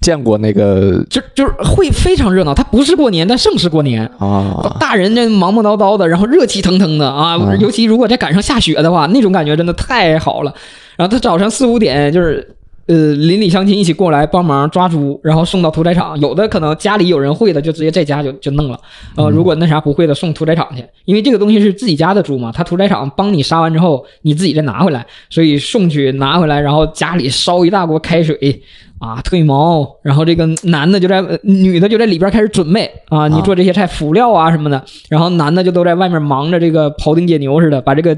[0.00, 2.54] 见过那个就就是会非常热闹。
[2.54, 4.06] 他不是过年，但胜是过年。
[4.18, 10.54] 啊，大人这忙忙叨叨的，然后热气腾腾的啊，嗯尤其如果再赶上下雪的话，那种感觉真的太好了。
[10.96, 12.56] 然后他早上四五点就是。
[12.88, 16.18] 呃，邻里乡亲一起过来帮忙抓猪，然后送到屠宰场。
[16.20, 18.80] 有的可能家里有人会的，就直接在家就就弄了。
[19.14, 28.62] 呃，如果那啥不会的，送屠宰场去，因为这个东西是自己家的猪嘛，他屠宰场帮你杀完之后，你自己再拿回来，所以送去拿回来，然后家里烧一大锅开水
[28.98, 38.16] 啊，褪毛，然后这个男的就在，呃女的就在里边开始准备啊，你做这些菜辅料啊什么的，然后男的就都在外面忙着这个庖丁解牛似的，把这个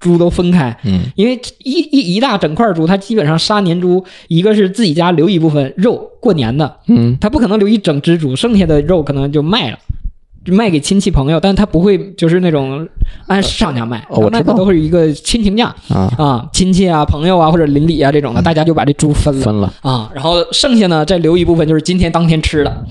[0.00, 0.76] 猪都分开。
[0.84, 1.02] 嗯。
[1.14, 7.16] 因为一一一大整块猪，它基本上杀年猪，一个是自己家留一部分肉过年的，嗯。
[7.20, 9.78] 他不可能留一整只猪，剩下的肉可能就卖了。
[10.44, 12.88] 就卖给亲戚朋友，但是他不会就是那种
[13.26, 14.30] 按市场价卖，哦我知道。
[14.30, 15.74] 他卖的都是一个亲情价。
[15.88, 19.44] 啊，啊，亲戚啊、朋友啊或者邻里啊这种的，大家就把这猪分了。
[19.44, 19.74] 分了。
[19.82, 22.86] 啊，然后剩下呢再留一部分就是今天当天吃的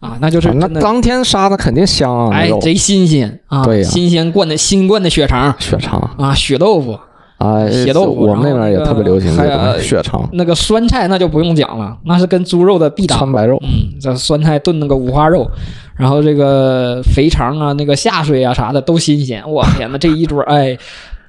[0.00, 6.98] 啊，那就是啊那当天杀的肯定香啊，哎贼新鲜啊，对呀新鲜灌的新灌的血肠血肠啊，血豆腐。
[7.38, 13.16] 啊，血豆腐我们那边也特别流行这个种血肠、那个酸菜那就不用讲了，那是跟猪肉的必搭。
[13.16, 15.48] 川白肉，嗯，这酸菜炖那个五花肉，
[15.94, 19.40] 然后这个肥肠啊、那个下水啊啥的都新鲜。
[19.48, 20.76] 我天呐，这一桌，哎，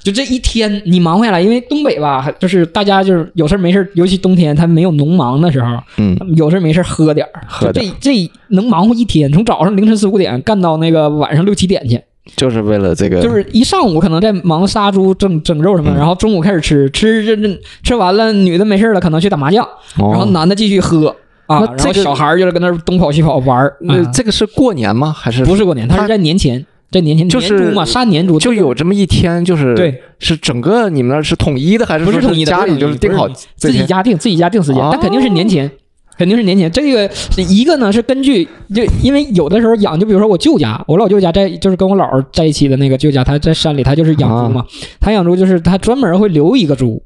[0.01, 6.17] 就这一天你忙下来，因为东北吧，就是大家就是有事儿没事儿，尤其冬天他没有农忙的时候，嗯。
[6.35, 12.01] 有事儿没事儿喝点儿，喝点就这这能忙活一天，从早上凌晨四五点干到那个晚上六七点去，
[12.35, 15.97] 就是为了这个，就是一上午可能在忙杀猪、整整肉什么，嗯。
[15.97, 19.65] 然后中午开始吃，吃这这吃完了，女的没事儿了可能去打麻将，
[19.97, 20.11] 哦。
[20.11, 21.15] 然后男的继续喝
[21.47, 23.75] 啊，那然后这小孩儿就是跟那儿东跑西跑玩儿。
[23.81, 25.11] 那啊这个是过年吗？
[25.17, 29.43] 还是不是过年，他他是在年前，在年前就是嘛，杀年猪就有这么一天？
[29.45, 34.89] 就是对，是整个你们那儿是统一的，还是不是统一的家里就是定好自己家定自己家定时间，哦。
[34.91, 35.69] 但肯定是年前。
[36.17, 37.09] 肯定是年前，这个
[37.47, 44.65] 一个呢是根据就因为有的时候养，就比如说我舅家，我老舅家在就是跟我姥儿在一起的那个舅家，他在山里，他就是养猪嘛，
[44.99, 47.01] 他养猪就是他专门会留一个猪，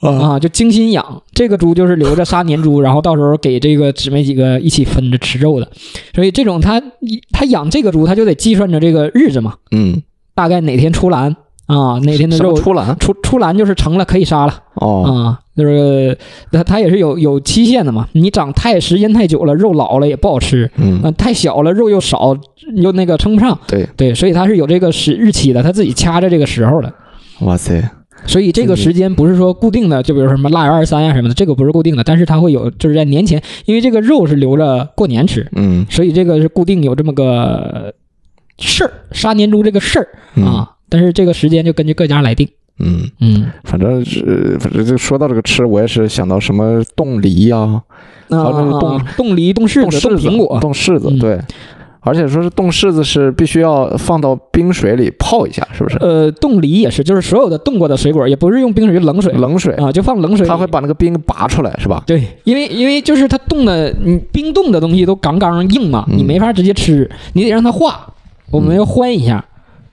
[0.00, 5.68] 啊，就精心养这个猪，就是留着杀年猪，然后到时候给这个姊妹几个一起分着吃肉的。
[6.14, 6.82] 所以这种他
[7.32, 10.02] 他养这个猪，他就得计算着这个日子嘛，嗯，
[10.34, 11.34] 大概哪天出栏
[11.66, 15.40] 啊，哪天的肉出栏出出栏就是成了，可以杀了哦，啊。
[15.56, 16.18] 就是
[16.52, 20.70] 它它也是有有期限的嘛，你长太时间太久了，肉老了也不好吃。
[20.76, 22.36] 嗯啊，太小了，肉又少，
[22.74, 23.58] 又那个称不上。
[23.66, 26.92] 对对，所以它是有这个时日期的，它自己掐着这个时候的。
[27.40, 27.82] 哇塞，
[28.26, 37.94] 所以这个时间不是说固定的，就比如什么腊月二十三呀什么的，这个不是固定的，但是它会有，就是在年前，因为这个肉是留着过年吃，嗯所以这个是固定有这么个
[38.58, 40.72] 事儿，杀年猪这个事儿嗯啊。
[40.88, 42.48] 但是这个时间就根据各家来定。
[42.78, 47.82] 嗯，嗯，反正是反正就说到这个吃，我也是想到什么冻梨呀、啊
[48.28, 51.40] 冻啊冻梨、冻柿子、冻苹果，冻柿子，嗯对。
[52.06, 55.98] 而且说是冻柿子是必须要放到冰水里泡一下，是不是？
[55.98, 60.46] 呃，冻梨也是，就是所有的冻过的水果，也不是用冰水，冷水冷水，啊，就放冷水。
[60.46, 62.04] 它会把那个冰拔出来，是吧？
[62.06, 68.06] 对，因为因为就是它冻的，你冰冻的东西都刚刚硬嘛，嗯你没法直接吃，你得让它化。
[68.52, 69.44] 我们要欢一下，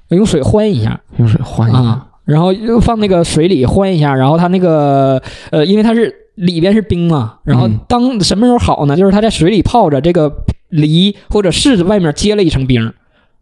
[0.09, 1.79] 用水欢一下用水换一下。
[1.79, 8.95] 啊，然后又放那个水里换一下，然后它那个呃，因为它是里边是冰嘛，然后嗯当什么时候好呢？
[8.95, 10.31] 就是它在水里泡着，这个
[10.73, 12.91] 梨或者柿子外面结了一层冰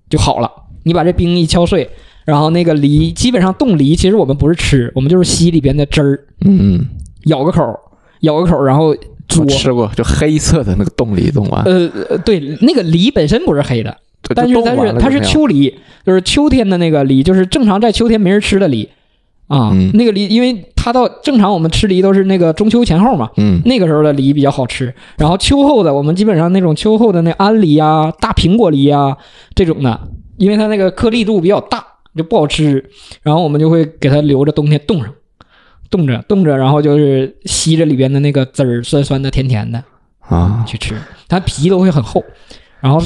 [0.10, 0.52] 就好了。
[0.84, 1.90] 你把这冰一敲碎，
[2.26, 6.86] 然后那个梨基本上冻梨，其实我们不是吃，我们就是吸里边的汁儿，嗯，
[7.26, 7.80] 咬个口，
[8.22, 8.96] 咬个口，然后我
[9.28, 9.48] 嘬。
[9.48, 13.96] 吃过，就黑色的那个冻梨冻完，呃，呃对，那个梨本身不是黑的，
[14.36, 15.74] 但是它就冻完是它是秋梨，
[16.06, 18.90] 就是秋天的那个梨，就是正常在秋天没人吃的梨
[19.52, 19.72] 啊。
[19.74, 24.94] 嗯那个梨，因为它到正常我们吃梨都是那个中秋前后嘛，嗯那个时候的梨比较好吃。
[25.18, 29.18] 然后秋后的我们基本上那种秋后的那安梨啊、大苹果梨啊
[29.54, 30.00] 这种的，
[30.38, 31.86] 因为它那个颗粒度比较大，
[32.16, 32.90] 就不好吃。
[33.22, 35.14] 然后我们就会给它留着冬天冻上。
[35.90, 39.84] 冻着冻着，然后就是吸着里边的那个汁儿，酸酸的、甜甜的
[40.22, 40.96] 啊，去吃，
[41.28, 42.24] 它皮都会很厚。
[42.80, 42.98] 然后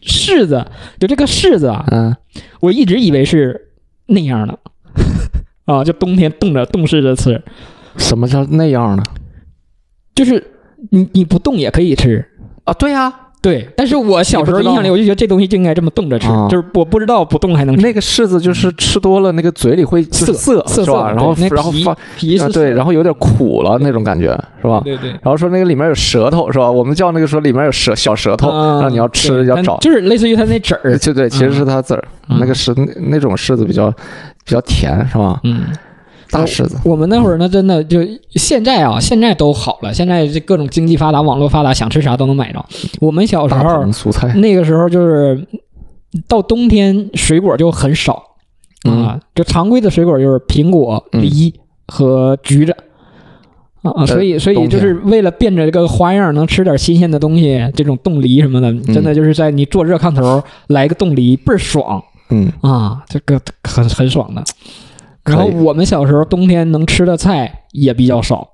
[0.00, 0.64] 柿子，
[1.00, 2.16] 就这个柿子啊，嗯，
[2.60, 3.72] 我一直以为是
[4.06, 4.56] 那样的
[5.68, 7.40] 啊，就冬天冻着冻柿子吃，
[7.96, 9.02] 什么叫那样呢
[10.14, 10.42] 就是
[10.90, 12.24] 你你不冻也可以吃。
[12.64, 12.72] 啊？
[12.74, 21.08] 对呀、对，但是我小时候印象里，我就觉得这东西就应该这么冻着吃，啊就是我不知道不冻还能吃那个柿子就是吃多了，那个嘴里会就是涩涩是吧？
[21.08, 24.26] 涩然后那然后发皮是啊对，然后有点苦了那种感觉
[24.60, 24.80] 是吧？
[24.84, 25.10] 对对。
[25.10, 26.70] 然后说那个里面有舌头是吧？
[26.70, 29.78] 我们叫那个说里面有舌小舌头，啊让你要吃要找。
[29.78, 33.92] 就是类似于它那籽儿，对对，其实是它籽儿，嗯那个柿那那种柿子比较
[34.48, 35.38] 比较甜是吧？
[35.44, 35.66] 嗯，
[36.30, 42.64] 大柿子，我们那会儿呢，真的就现在啊，现在都好了，现在这各种经济发达，网络发达，想吃啥都能买着。
[42.98, 45.46] 我们小时候蔬菜，那个时候就是
[46.26, 48.22] 到冬天水果就很少
[48.84, 51.52] 啊，就常规的水果就是苹果、嗯梨
[51.86, 52.74] 和橘子。
[53.82, 54.04] 啊啊！
[54.04, 63.04] 所以，所以就是为了变着这个花样，能吃点新鲜的东西，这种冻梨什么的，真的就是在你坐热炕头来个冻梨，倍儿爽嗯，啊！
[63.08, 64.44] 这个很很爽的。
[65.24, 68.48] 然后我们小时候冬天能吃的菜也比较少，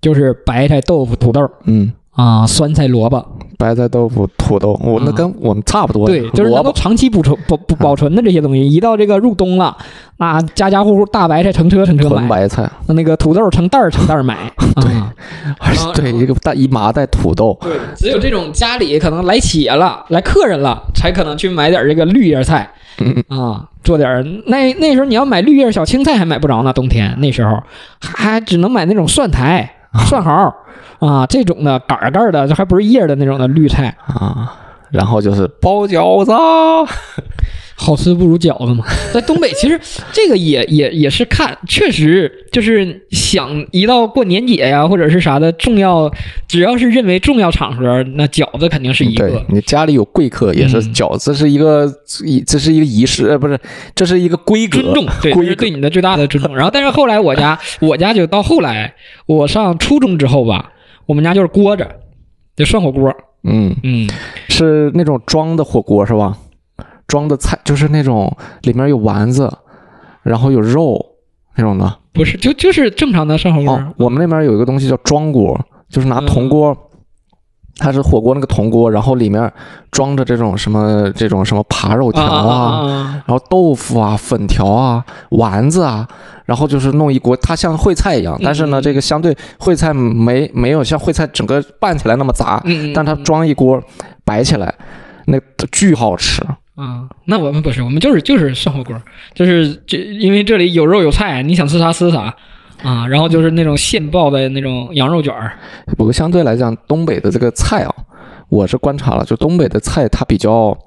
[0.00, 6.06] 就是白菜、豆腐、土豆嗯，啊，酸菜、萝卜，白菜、豆腐、土豆，我那啊跟我们差不多。
[6.06, 9.76] 对，就是能够，长期保存保保保存的这些东西，一到这个入冬了，
[10.16, 14.50] 啊，家家户户大白菜成车成车买，纯白菜，那个土豆成袋儿成袋儿买，
[15.94, 22.70] 对，对，一个大一麻袋土豆，对，只有这种家里可能来企业了，来客人了，才可能去买点这个绿叶菜。
[23.00, 27.62] 嗯，啊，做点儿那那时候你要买绿叶小青菜还买不着呢，冬天那时候
[28.00, 29.70] 还只能买那种蒜苔、
[30.06, 30.54] 蒜毫
[30.98, 34.52] 啊这种的杆儿杆儿的，这还不是叶儿的那种的绿菜，啊，
[34.90, 36.32] 然后就是包饺子，
[37.80, 38.84] 好吃不如饺子嘛。
[39.14, 39.80] 在东北，其实
[40.12, 46.12] 这个也也也是看，确实就是想一到过年节呀，或者是啥的重要，
[46.48, 49.44] 只要是认为重要场合，那饺子肯定是一对个。
[49.48, 51.88] 你家里有贵客也是嗯饺子，这是一个
[52.24, 53.58] 一这是一个仪式，呃，不是，
[53.94, 56.56] 这是一个规格，尊重，对，对你的最大的尊重。
[56.56, 58.92] 然后，但是后来我家，我家就到后来，
[59.26, 60.72] 我上初中之后吧，
[61.06, 61.88] 我们家就是锅着，
[62.56, 63.14] 就涮火锅。
[63.44, 64.08] 嗯，嗯，
[64.48, 66.36] 是那种装的火锅是吧？
[67.08, 69.52] 装的菜就是那种里面有丸子，
[70.22, 71.04] 然后有肉
[71.56, 71.98] 那种的。
[72.12, 73.74] 不是，就就是正常的涮火锅。
[73.74, 76.76] 哦，我们那边有一个东西叫装锅，就是拿嗯铜锅，
[77.76, 79.52] 它是火锅那个铜锅，然后里面
[79.92, 83.22] 装着这种什么这种什么扒肉条啊！
[83.24, 86.06] 然后豆腐啊、粉条啊、丸子啊，
[86.44, 92.60] 然后就是弄一锅，它像烩菜一样，但是呢，嗯这个相对烩菜没没有像烩菜整个拌起来那么杂，
[92.92, 93.80] 但它嗯装一锅
[94.24, 94.74] 摆起来，
[95.26, 95.38] 那
[95.70, 96.42] 巨好吃。
[96.78, 98.94] 啊，那我们不是，我们就是就是涮火锅，
[99.34, 102.32] 就是这因为这里有肉有菜，你想吃啥吃啥
[102.84, 105.58] 啊，然后就是那种现爆的那种羊肉卷儿，
[105.96, 107.92] 不过相对来讲，东北的这个菜啊，
[108.48, 110.78] 我是观察了，就东北的菜它比较，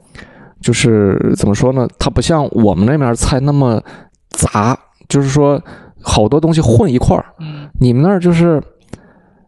[0.61, 1.85] 就是怎么说呢？
[1.99, 3.83] 它不像我们那边菜那么
[4.29, 4.77] 杂，
[5.09, 5.61] 就是说
[6.01, 7.25] 好多东西混一块儿。
[7.39, 8.61] 嗯你们那儿就是，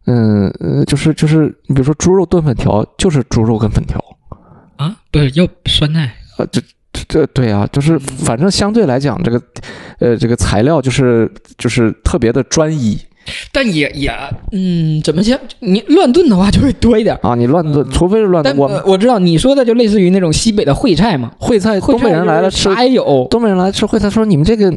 [0.07, 3.97] 嗯，呃就是就是，你比如说猪肉炖粉条，就是猪肉跟粉条，
[4.75, 9.41] 啊，不是要酸菜，呃，这这这对啊，就是反正相对来讲，这个
[9.99, 12.97] 呃这个材料就是就是特别的专一
[13.53, 14.11] 但也也
[14.51, 15.39] 嗯，怎么讲？
[15.59, 17.17] 你乱炖的话就会多一点。
[17.21, 18.69] 啊，你乱炖，除非是乱但炖。
[18.69, 24.73] 我呃我知道你说的就类似于那种西北的烩菜嘛，烩菜，东北人来了吃啥也有，东北人来吃烩菜说你们这个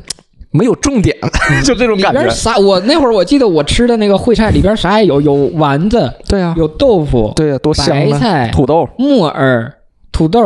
[0.52, 1.16] 没有重点，
[1.64, 2.20] 就这种感觉。
[2.20, 2.56] 边啥？
[2.56, 7.88] 我那会儿我记得我吃的那个烩菜里边啥也有，有丸子，对啊、有豆腐，对啊、多香！
[7.88, 9.74] 白菜、土豆，木耳、
[10.12, 10.40] 土豆，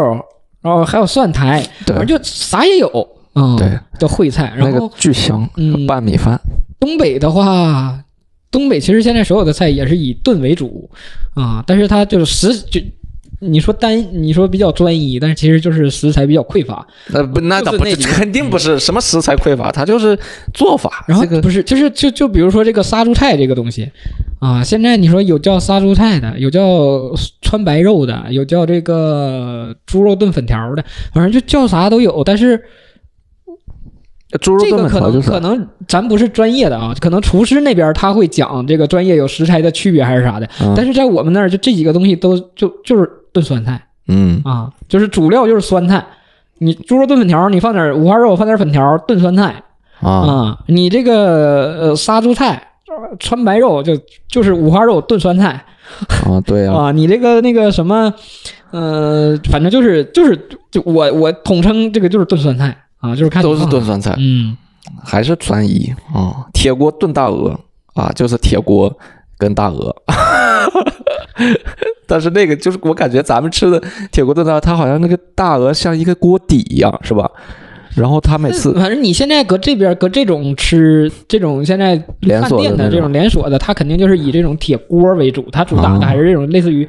[0.62, 3.09] 然后还有蒜苔，对反正就啥也有。
[3.35, 4.53] 嗯，对，叫烩菜。
[4.57, 6.40] 那个然后巨香，嗯拌米饭。
[6.79, 8.03] 东北的话，
[8.51, 10.90] 东北其实现在所有的菜也是以炖为主
[11.35, 12.81] 啊，但是它就是食就。
[13.42, 16.87] 你说单，你说比较专一，但是其实就是食材比较匮乏。
[17.09, 20.18] 那，不，那倒不是，肯定不是什么食材匮乏，它就是
[20.53, 21.05] 做法。
[21.09, 23.90] 然后这个不是，就是就就比如说这个杀猪菜这个东西
[24.40, 32.22] 啊，现在你说有叫杀猪菜的，有叫川白肉的，有叫这个猪肉炖粉条的，反正就叫啥都有。
[32.22, 32.62] 但是
[34.43, 46.05] 猪肉炖这个可能可能咱不是专业的啊，可能厨师那边他会讲这个专业有食材的区别还是啥的，嗯但是在我们那儿就这几个东西都就就是炖酸菜嗯啊，就是主料就是酸菜。
[46.59, 49.62] 你猪肉炖粉条，你放点五花肉，放点粉条炖酸菜
[50.01, 50.59] 啊啊。
[50.66, 53.97] 你这个呃杀猪菜、呃川白肉就
[54.28, 55.64] 就是五花肉炖酸菜
[56.26, 56.93] 啊，对呀，啊。
[56.93, 58.12] 你这个那个什么，
[58.72, 60.37] 呃，反正就是就是
[60.70, 64.14] 就我我统称这个就是炖酸菜啊，就是看都是炖酸菜。
[64.18, 64.57] 嗯
[65.05, 67.59] 还是专一啊、铁锅炖大鹅
[67.95, 68.93] 啊，就是铁锅
[69.41, 69.97] 跟大鹅。
[72.07, 73.82] 但是那个就是我感觉咱们吃的
[74.12, 77.28] 铁锅炖大鹅，它好像那个大鹅像一个锅底一样，是吧？
[77.97, 86.88] 然后它每次反正你现在搁这边搁这种吃这种现在连饭锁的这种连锁的，它肯定就是以这种铁锅为主，它主打的啊还是这种类似于。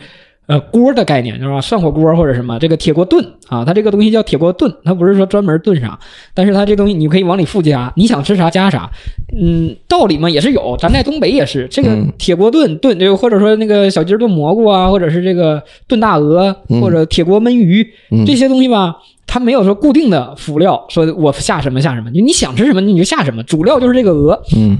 [0.51, 1.61] 呃，锅的概念是吧？
[1.61, 5.97] 涮火锅或者什么，这个铁锅炖啊，它这个东西叫铁锅炖，它不是说专门炖啥，
[6.33, 8.91] 但是它这东西你可以往里附加，你想吃啥加啥。
[9.33, 24.77] 嗯，道理嘛也是有，咱在东北也是，这个嗯铁锅炖炖这个，或者说那个小鸡儿炖蘑菇啊，或者是这个炖大鹅，嗯或者铁锅焖鱼，嗯这些东西吧，它没有说固定的辅料，说我下什么下什么，就你想吃什么你就下什么，主料就是这个鹅，嗯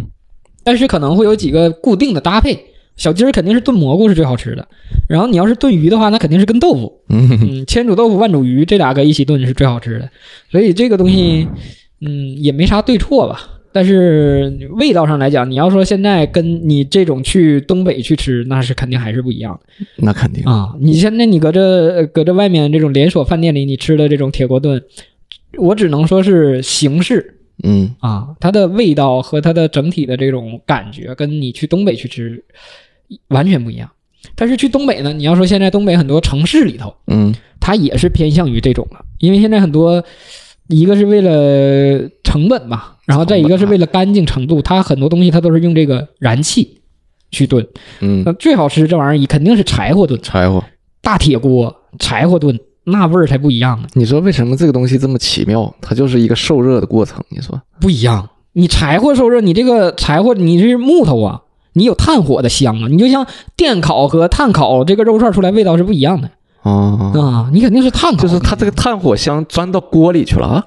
[0.66, 2.66] 但是可能会有几个固定的搭配。
[3.02, 4.68] 小鸡儿肯定是炖蘑菇是最好吃的，
[5.10, 10.08] 然后你要是炖鱼的话，那肯定是跟豆腐，嗯嗯，千煮豆腐万煮鱼，这俩搁一起炖是最好吃的。
[10.52, 11.48] 所以这个东西，
[12.02, 13.58] 嗯，也没啥对错吧。
[13.74, 19.86] 但是味道上来讲，你要说现在跟你这种去东北去吃，那是肯定还是不一样的。
[19.96, 24.80] 那肯定啊，你现在你搁这搁这外面这种连锁饭店里，你吃的这种铁锅炖，
[25.58, 32.44] 我只能说是形式嗯啊，它的味道和它的整体的这种感觉，跟你去东北去吃
[33.28, 33.90] 完全不一样。
[34.36, 40.04] 但是去东北呢，你要说现在东北很多城市里头，嗯它也是偏向于这种了，因为现在很多。
[40.68, 46.80] 一个是为了成本嘛，然后再一个是为了干净程度，它很多东西它都是用这个燃气
[47.30, 47.68] 去炖。
[48.00, 50.64] 嗯那，最好吃这玩意儿肯定是柴火炖，柴火。
[51.02, 55.76] 大铁锅柴火炖，那味儿才不一样呢，你说为什么这个东西这么奇妙？
[55.82, 57.22] 它就是一个受热的过程。
[57.28, 58.30] 你说，不一样。
[58.54, 61.42] 你柴火受热，你这个柴火你是木头啊，
[61.74, 66.30] 你有炭火的香啊，你就像电烤和炭烤这个肉串出来味道是不一样的
[66.64, 70.66] 啊，啊，你肯定是炭烤，就是它这个炭火香钻到锅里去了啊！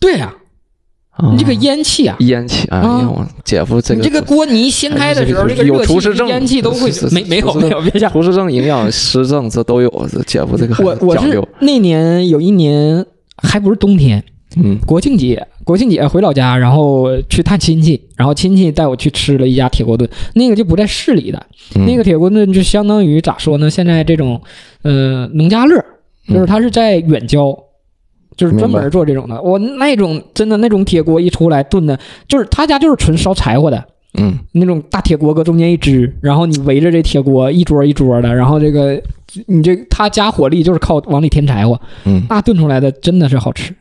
[0.00, 0.34] 对呀、
[1.16, 2.16] 啊你这个烟气啊。
[2.20, 10.08] 烟气，哎呀，啊我姐夫这个你这个锅你一掀开的时候，哎这个热气有厨师、证烟气都会没没有没有，别想厨师证、营养师证这都有。
[10.10, 14.24] 这姐夫这个很我我是讲究，那年有一年还不是冬天，
[14.56, 14.78] 嗯。
[14.86, 21.46] 国庆节，国庆节回老家，然后去探亲戚，然后亲戚带我去吃了一家铁锅炖，那个就不在市里的，
[21.76, 21.86] 嗯。
[21.86, 23.70] 那个铁锅炖就相当于咋说呢？
[23.70, 24.40] 现在这种
[24.82, 25.84] 呃农家乐，
[26.28, 27.56] 就是它是在远郊。
[28.36, 31.96] 就是专门做这种的，我那种真的那种铁锅一出来炖的，
[32.26, 33.84] 就是他家就是纯烧柴火的。
[34.18, 34.36] 嗯。
[34.50, 39.00] 那种大铁锅，搁中间一支，然后你围着这铁锅一桌一桌的，然后这个
[39.46, 43.72] 你这他加火力就是靠往里添柴火，嗯，那炖出来的真的是好吃。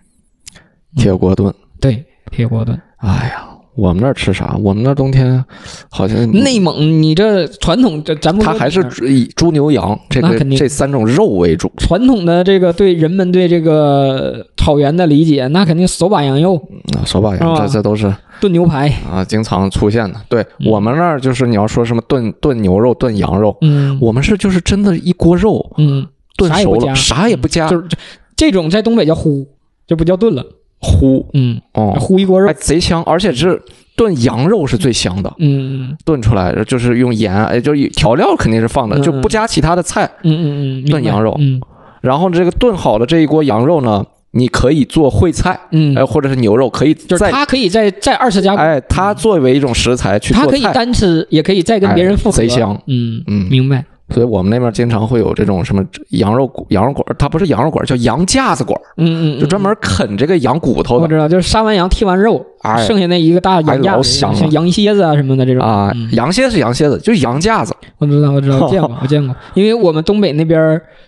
[0.96, 1.54] 铁锅炖。
[1.80, 2.80] 对，铁锅炖。
[2.98, 4.56] 哎呀，我们那儿吃啥？
[4.62, 5.44] 我们那儿冬天
[5.90, 11.72] 好像内蒙，你这传统这咱不说它还是以猪牛羊这个这三种肉为主。
[11.78, 16.56] 传统的这个对人们对这个草原的理解，那肯定手把羊肉。
[16.98, 20.22] 啊，手把羊，这这都是炖牛排，啊经常出现的。
[20.30, 20.72] 对嗯。
[20.72, 23.98] 我们那儿就是你要说什么炖炖牛肉、炖羊肉，嗯。
[24.00, 27.68] 我们是就是真的一锅肉嗯，炖熟了，啥也不加。
[27.68, 27.98] 就是这
[28.36, 29.46] 这种在东北叫烀，
[29.86, 30.46] 就不叫炖了，
[30.84, 32.48] 烀嗯，哦，烀一锅肉。
[32.50, 33.60] 哎，，贼香，而且是
[33.96, 40.04] 炖羊肉是最香的，嗯炖出来就是用盐，哎，就是调料肯定是放的，嗯就不加其他的菜。
[40.24, 41.60] 嗯嗯嗯，炖羊肉嗯。
[42.02, 45.96] 然后这个炖好的这一锅羊肉呢，你可以做烩菜，嗯。
[45.96, 50.46] 哎，，或者是牛肉，可以就是再它可以再再二次加工，哎，它作为一种食材去做菜。
[50.46, 52.78] 它可以，单吃，也可以再跟别人复合，哎贼香。
[52.88, 53.48] 嗯嗯。
[53.50, 61.04] 明白，所以我们那边经常会有这种什么羊肉羊肉馆，它不是羊肉馆，叫羊架子馆，嗯嗯，就专门啃这个羊骨头的。
[61.04, 62.84] 我知道，就是杀完羊剔完肉，哎。
[62.86, 65.64] 剩下那一个大羊哎架子，老香了像羊蝎子啊什么的这种。
[65.64, 70.60] 啊嗯，羊蝎是羊蝎子，就是羊架子，我知道，我知道，见过， 我见过，因为我们东北那边，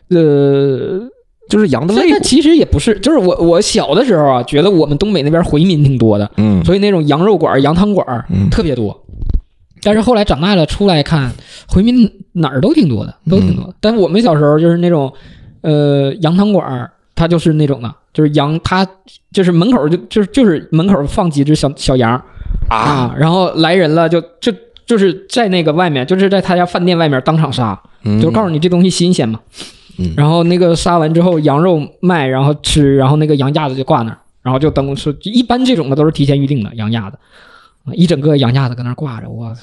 [0.10, 1.00] 呃，
[1.50, 2.08] 就是羊的肋骨。
[2.08, 6.64] 现在其实也不是，就是我我小的时候啊，觉得我们东北那边回民挺多的，嗯。
[6.66, 8.50] 所以那种羊肉馆、羊汤馆嗯。
[8.50, 9.00] 特别多。
[9.86, 11.32] 但是后来长大了出来看，
[11.68, 13.76] 回民哪儿都挺多的，都挺嗯多的。
[13.80, 15.14] 但是我们小时候就是那种，
[15.62, 18.84] 呃，羊汤馆儿，它就是那种的，就是羊，它
[19.32, 22.20] 就是门口就就是就是门口放几只小小羊
[22.68, 24.52] 啊，然后来人了就就
[24.88, 29.40] 就是在那个外面，就是在他家饭店外面当场杀，嗯就是告诉你这东西新鲜嘛。
[29.98, 35.16] 嗯然后那个杀完之后，羊肉卖，然后吃，然后那个羊架子就挂那儿，然后就等是。
[35.22, 37.20] 一般这种的都是提前预定的羊架子，啊
[37.94, 39.54] 一整个羊架子搁那儿挂着，我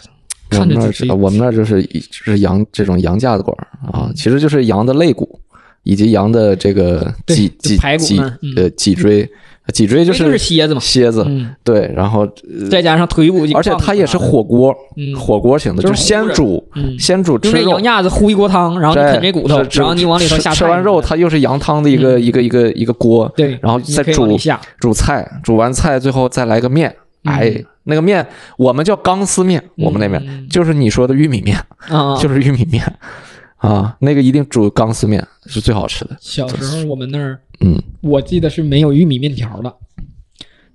[0.52, 5.40] 我们那儿看着就是我们那儿就是一就是羊这种羊架子馆儿啊，其实就是羊的肋骨
[5.82, 8.20] 以及羊的这个脊脊脊
[8.56, 9.28] 呃脊椎，
[9.72, 12.28] 脊椎就是蝎子嘛，蝎子，嗯，对，然后
[12.70, 17.82] 再加上腿骨，而且它也是，火锅嗯火锅型的，就是是先煮嗯，先煮吃肉羊。
[17.82, 26.94] 架子烀一锅汤，然后你啃这骨头，然后你往里头下吃吃完肉，它又是羊汤的一个一个一个一个锅，对，然后再煮下，煮菜，煮完菜最后再来个面
[27.24, 31.56] 哎，那个面我们叫钢丝面，我们那边嗯就是你说的玉米面，
[31.88, 32.84] 啊，就是玉米面
[33.56, 36.16] 啊，那个一定煮钢丝面是最好吃的。
[36.20, 39.72] 小时候我们那儿，嗯，我记得是没有玉米面条的。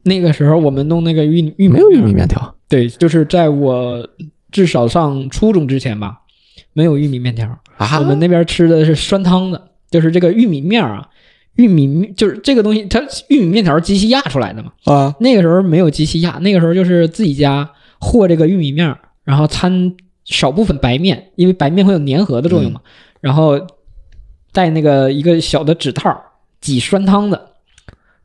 [0.04, 4.08] 那个时候我们弄那个玉玉米没有玉米面，条对，就是在我
[4.52, 6.22] 至少上初中之前吧，
[6.72, 7.48] 没有玉米面条。
[7.76, 11.10] 啊我们那边吃的是酸汤的，就是这个玉米面啊，
[11.58, 14.72] 玉米就是这个东西，它玉米面条机器压出来的嘛。
[14.86, 19.96] 啊那个时候没有机器压，那个时候就是自己家和这个玉米面儿，然后掺
[20.26, 22.82] 少部分白面，因为白面会有粘合的作用嘛。
[23.20, 23.60] 然后
[24.52, 26.16] 带那个一个小的纸套
[26.62, 27.52] 挤酸汤的，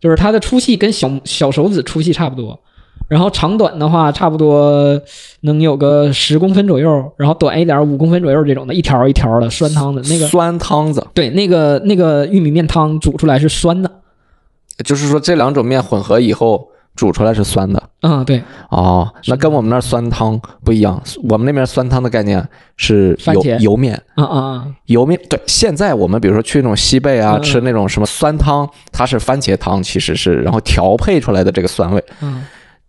[0.00, 2.62] 就是它的粗细跟小小手指粗细差不多。
[3.08, 4.98] 然后长短的话，差不多
[5.42, 13.90] 能有个十公分左右，然后短一点五公分左右这种的，一条一条的酸汤的那个，酸汤子，对，那个那个玉米面汤煮出来是酸的，
[14.82, 17.82] 就是说这两种面混合以后煮出来是酸的。
[18.00, 22.42] 嗯，对，哦，那跟我们那儿酸汤不一样，我们那边酸汤的概念
[22.78, 25.20] 是油油面，啊啊啊，油面。
[25.28, 27.42] 对，现在我们比如说去那种西贝啊，嗯。
[27.42, 32.02] 吃那种什么酸汤，它是番茄汤，其实是然后调配出来的这个酸味。
[32.22, 32.42] 嗯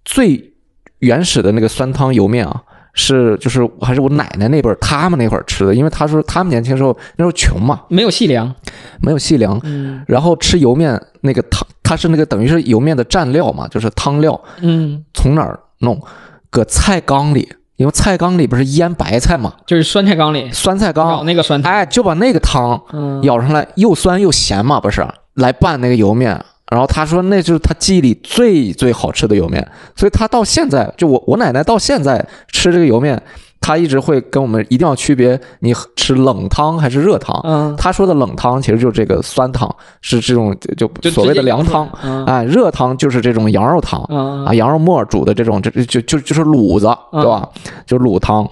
[0.05, 0.53] 最
[0.99, 2.61] 原始的那个酸汤油面啊，
[2.93, 8.53] 是就是还是我奶奶那辈儿他们那会儿吃的，因为他说他们年轻时候那时候穷嘛，没有细粮，
[9.01, 10.03] 没有细粮，嗯。
[10.07, 16.01] 然后吃油面那个汤，它是那个等于是油面的蘸料嘛，就是汤料，嗯，从哪儿弄？
[16.49, 20.51] 搁菜缸里，因为菜缸里不是腌白菜嘛，就是酸菜缸里。
[20.51, 26.39] 酸菜缸，那个酸汤，哎，就把那个汤嗯，舀上来，又酸又咸嘛，不是，来拌那个油面。
[26.73, 29.65] 然后他说那就是他记忆里最最好吃的油面，
[29.95, 33.21] 所以他到现在就我我奶奶到现在吃这个油面，
[33.61, 37.39] 她一直会跟我们一定要区别你吃冷汤还是热汤。
[37.43, 44.03] 嗯，他说的冷汤其实就是这个酸汤，是这种就就所谓的凉汤，嗯哎，热汤就是这种羊肉汤。
[44.09, 47.47] 嗯啊，羊肉末煮的这种，这这就就就是卤子，对吧？
[47.85, 48.45] 就卤汤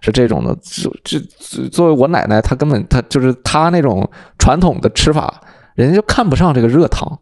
[0.00, 0.54] 是这种的。
[1.04, 4.06] 这这作为我奶奶，她根本她就是她那种
[4.38, 5.32] 传统的吃法，
[5.74, 7.18] 人家就看不上这个热汤，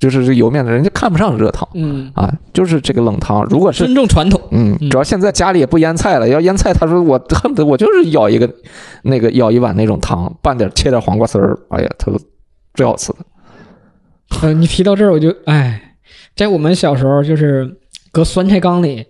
[0.00, 3.44] 就是这油面的人家看不上热汤嗯，啊，就是这个冷汤。
[3.50, 8.50] 如果是尊重传统，嗯，嗯主要现在家里也不腌菜了，要腌菜，他说我恨不得我就是舀一个
[9.02, 12.18] 那个舀一碗那种汤，拌点切点黄瓜丝儿，哎呀，他说
[12.72, 13.18] 最好吃的。
[14.40, 15.96] 呃，你提到这儿，我就哎，
[16.34, 17.76] 在我们小时候就是
[18.10, 19.04] 搁酸菜缸里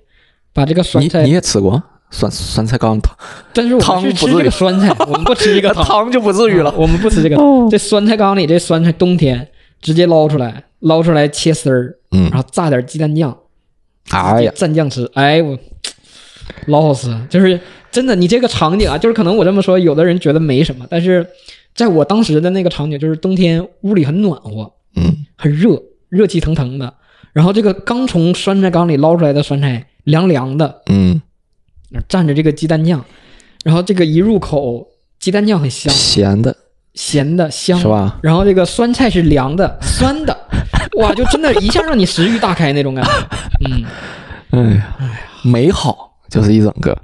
[0.52, 1.80] 把这个酸菜你你，也吃过
[2.10, 3.14] 酸酸菜缸汤？
[3.54, 6.74] 但是我们是吃这个酸菜，我们不吃这个汤， 汤就不至于了啊。
[6.76, 7.36] 我们不吃这个。
[7.36, 9.46] 哦这酸菜缸里这酸菜冬天
[9.80, 12.28] 直接捞出来，捞出来切丝儿，嗯。
[12.30, 13.36] 然，后炸点鸡蛋酱，
[14.10, 15.58] 哎呀，蘸酱吃，哎我
[16.66, 17.58] 老好吃，就是
[17.90, 21.26] 真的，你这个场景啊，就是可能我这么说，有的人觉得没什么，但是
[21.74, 26.94] 在我当时的那个场景，就是冬天屋里很暖和，嗯，很热，热气腾腾的，
[27.32, 31.20] 然后这个刚从酸菜缸里捞出来的酸菜凉凉的，嗯，
[32.08, 33.04] 蘸着这个鸡蛋酱，
[33.64, 36.56] 然后这个一入口，鸡蛋酱很香，咸的。
[36.94, 37.78] 咸的香。
[37.78, 37.86] 是？
[37.86, 38.18] 吧？
[38.20, 40.36] 然后这个酸菜是凉的、酸的，
[40.96, 43.10] 哇，就真的一下让你食欲大开那种感觉。
[44.50, 46.98] 嗯， 哎呀，美好就是一整个。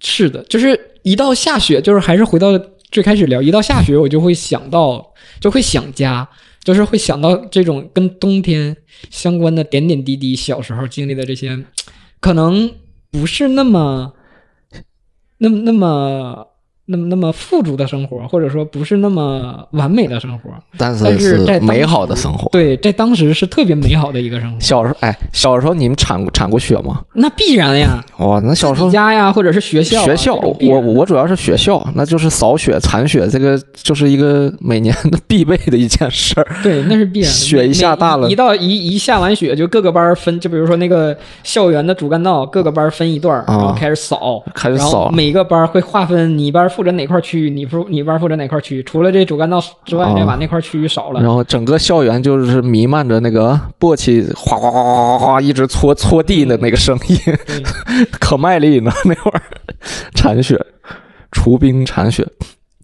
[0.00, 2.58] 是的，就是一到下雪，就是还是回到
[2.90, 6.26] 最开始聊，一到下雪我就会想到，就会想家，
[6.64, 8.76] 就是会想到这种跟冬天
[9.10, 11.64] 相关的点点滴滴，小时候经历的这些，
[12.20, 12.72] 可能
[13.10, 14.14] 不是那么，
[15.38, 16.49] 那么那么。
[16.90, 22.48] 那么那么富足的生活，或者说不是那么完美的生活，但但是在美好的生活。
[22.50, 24.58] 对，在当时是特别美好的一个生活。
[24.60, 27.00] 小时候，哎，小时候你们铲过铲过雪吗？
[27.14, 36.46] 那必然呀，哇，那小时候家呀，或者是学校啊、学校，我我主要是学校，那就是扫雪、铲雪，这个就是一个每年的必备的一件事儿。
[36.62, 37.34] 对，那是必然的。
[37.34, 48.82] 雪一下大了每一到一一下完雪，就各个班儿分，就比如说那个校园的主干道，各个班儿分一段然后开始扫，开始扫每个班儿会划分你班负责哪块区域，你负你班负责哪块区域。
[48.84, 51.20] 除了这主干道之外，啊再把那块区域扫了。
[51.20, 57.18] 然后整个校园就是弥漫着那个簸箕哗哗哗哗哗哗一直搓搓地的那个声音，
[58.18, 58.90] 可卖力呢。
[59.04, 59.42] 那会儿
[60.14, 60.58] 铲雪、
[61.30, 62.26] 除冰铲雪，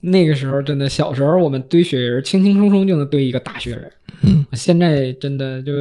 [0.03, 3.91] 那个时候真的，小时候我们堆雪人，轻轻松松就能堆一个大雪人。
[4.21, 5.73] 嗯，现在真的就，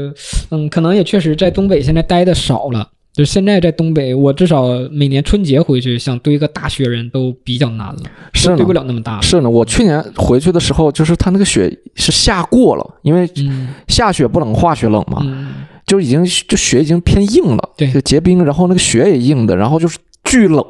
[0.51, 2.89] 嗯，可能也确实在东北现在待的少了。
[3.15, 8.01] 就现在在东北，我至少每年春节回去，想堆个大雪人都比较难了，
[8.33, 9.21] 是堆不了那么大。
[9.21, 9.49] 是呢。
[9.49, 15.53] 我去年回去的时候，就是它那个雪是下过了，因为嗯下雪不冷，化雪冷嘛，嗯，
[15.85, 20.61] 就已经就雪已经偏硬了，对就结冰，然后那个雪也硬的，然后就是巨冷，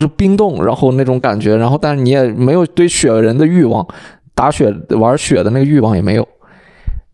[0.00, 3.86] 就冰冻，然后那种感觉，然后但是你也没有堆雪人的欲望，
[4.34, 6.26] 打雪玩雪的那个欲望也没有，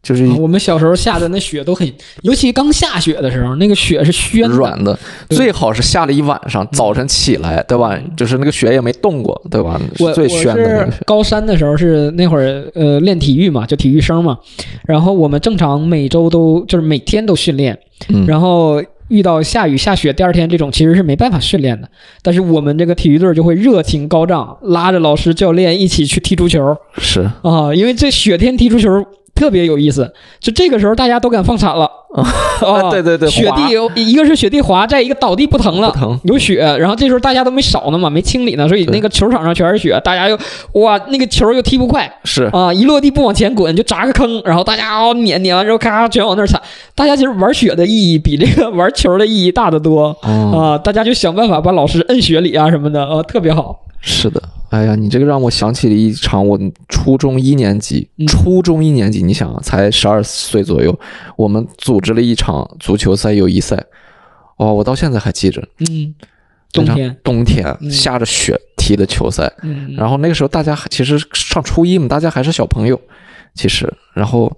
[0.00, 1.92] 就是啊我们小时候下的那雪都很，
[2.22, 4.96] 尤其刚下雪的时候，那个雪是暄，软的，
[5.28, 7.98] 最好是下了一晚上，早晨起来，对吧？
[8.16, 9.78] 就是那个雪也没动过，对吧？
[10.14, 14.38] 最暄的高三的时候是那会儿呃练体育嘛，就体育生嘛，
[14.86, 17.76] 然后我们正常每周都就是每天都训练，
[18.08, 21.88] 嗯然后遇到下雨下雪，第二天这种其实是没办法训练的，
[22.22, 29.04] 但是我们这个体育队就会热情高涨，拉着老师教练一起去踢足球是啊，因为这雪天踢足球。
[29.38, 31.88] 特别有意思，就这个时候大家都敢放铲了。
[32.18, 32.90] 啊！
[32.90, 35.80] 对对对雪地有一个是雪地滑，再一个倒地不疼。
[35.80, 36.18] 了，不疼。
[36.24, 40.38] 有雪，然后这时候大家都没扫呢嘛，没清理呢，所以那个球场上全是雪，大家又
[40.80, 46.60] 哇，那个球又踢不快是，啊，一落地不往前滚就砸个坑，然后大家哦撵撵完之后咔全往那儿铲，
[46.94, 53.84] 大家其实玩雪的意义比这个玩球的意义大得多哦，啊，大家就想办法把老师摁雪里啊什么的，啊，特别好。
[54.00, 54.40] 是的。
[54.70, 56.58] 哎呀，你这个让我想起了一场我
[56.90, 58.26] 初中一年级，嗯。
[58.26, 60.96] 初中一年级，你想啊，才十二岁左右，
[61.36, 63.84] 我们组织了一场足球赛友谊赛。
[64.56, 66.14] 哦，我到现在还记着，嗯，
[66.72, 73.00] 冬天，冬天嗯下着雪踢的球赛，嗯，然后那个时候大家其实上初一嘛，大家还是小朋友，
[73.54, 74.52] 其实，然后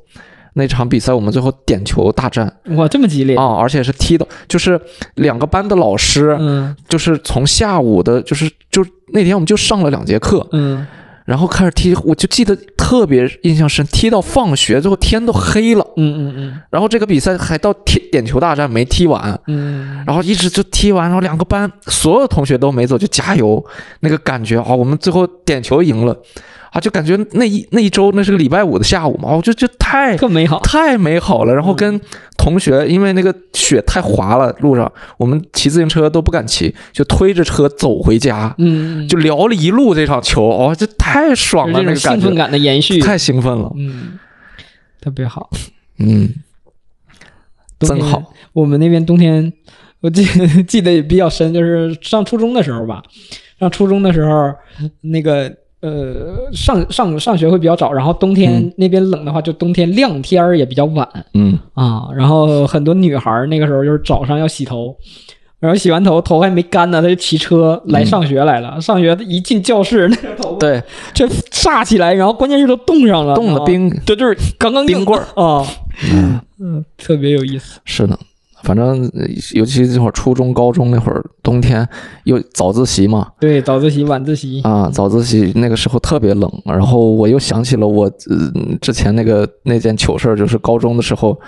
[0.55, 4.81] 那场比赛我们最后点球大战哇，这么激烈，啊，而且是踢的，就是
[5.17, 8.83] 两个班的老师，嗯就是从下午的，就是就
[9.13, 10.87] 那天我们就上了两节课，嗯
[11.31, 16.61] 然后开始踢，我就记得特别印象深，踢到放学最后天都黑了，嗯嗯嗯。
[16.71, 20.03] 然后这个比赛还到踢点球大战没踢完，嗯。
[20.05, 23.65] 然后一直就踢完，然后两个班所有同学都没走，就加油，
[24.01, 26.21] 那个感觉啊，我们最后点球赢了，
[26.73, 30.61] 啊，就感觉那一那一周那是个礼拜五的下午嘛，我就就太美好。
[30.61, 31.55] 太美好了。
[31.55, 32.01] 然后跟
[32.37, 44.19] 同学，因为那个雪太滑了，路上我们骑自行车都不敢骑，就推着车走回家，嗯，就聊了一路这场球，哦，这太爽了，那个感觉种兴奋感的延续，太兴奋了，嗯，
[45.01, 45.51] 特别好。
[45.99, 46.33] 嗯，
[47.81, 48.33] 真好。
[48.53, 49.53] 我们那边冬天，
[50.01, 50.25] 我记
[50.67, 53.03] 记得也比较深，就是上初中的时候吧。
[53.59, 54.55] 上初中的时候，
[55.03, 62.09] 那个呃，上上上学会比较早，然后冬天、嗯那边冷的话，就冬天亮天儿也比较晚嗯啊。
[62.15, 64.95] 然后很多女孩儿那个时候就是早上要洗头。
[65.59, 68.81] 然后洗完头，头还没干呢，她就骑车来上学来了。
[68.81, 75.67] 上学一进教室，那个头发对，这炸起来，然后关键是都冻上了，啊冻了冰，这就是刚刚硬冰棍儿啊，
[76.15, 76.41] 嗯。
[76.63, 77.79] 嗯，特别有意思。
[77.85, 78.19] 是的，
[78.63, 81.87] 反正呃尤其这会儿初中、高中那会儿，冬天
[82.25, 91.39] 又早自习嘛，对，早自习、晚自习，啊，早自习那个时候特别冷，然后我又想起了我呃之前那个那件糗事儿，就是高中的时候，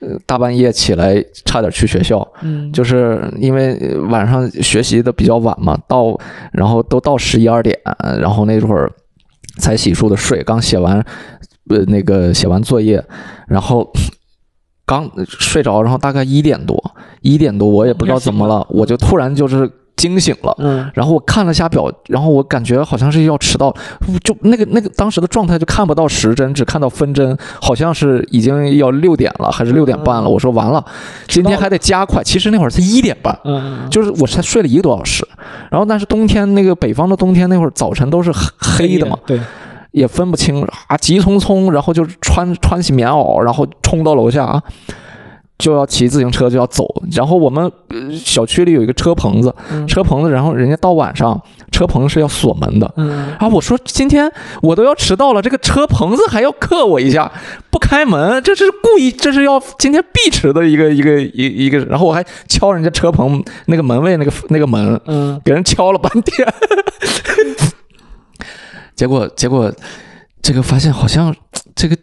[0.00, 6.18] 呃大半夜起来差点去学校，嗯，就是因为呃晚上学习的比较晚嘛，到
[6.52, 7.78] 然后都到十一二点，
[8.20, 8.90] 然后那会儿
[9.58, 10.98] 才洗漱的睡，刚写完
[11.70, 13.02] 呃那个写完作业，
[13.46, 13.90] 然后
[14.92, 16.82] 刚睡着，然后大概一点多，
[17.20, 20.54] 一点多我也不知道怎么了，我就突然就是惊醒了。
[20.58, 23.74] 嗯然后我看了下表，然后我感觉好像是要迟到，
[24.24, 30.28] 就那个那个当时的状态就看不到时针，只看到分针，好像是已经要六点了，还是六点半了。
[30.28, 30.84] 嗯我说完了，
[31.28, 32.22] 今天还得加快。
[32.22, 35.26] 其实那会儿才一点半，嗯，就是我才睡了一个多小时。
[35.70, 39.38] 然后但是冬天那个北方的冬天那会儿早晨都是黑黑的嘛，，对，
[39.92, 44.62] 也分不清啊，急匆匆，然后就穿穿起棉袄，然后冲到楼下啊。
[45.58, 51.40] 就要骑自行车就要走，然后我们、呃、小区里有一个车棚子，嗯车棚子，然后人家到晚上
[51.70, 52.94] 车棚是要锁门的。
[52.96, 54.28] 嗯，啊，我说今天
[54.60, 57.30] 我都要迟到了，这个车棚子还要克我一下，
[57.70, 66.48] 不开门，这是故意，这是要今天必迟的一个一个一一个，然后我还敲人家车棚那个门卫那个那个门，嗯，给人敲了半天，
[69.02, 69.72] 结果结果
[70.40, 71.34] 这个发现好像
[71.74, 71.96] 这个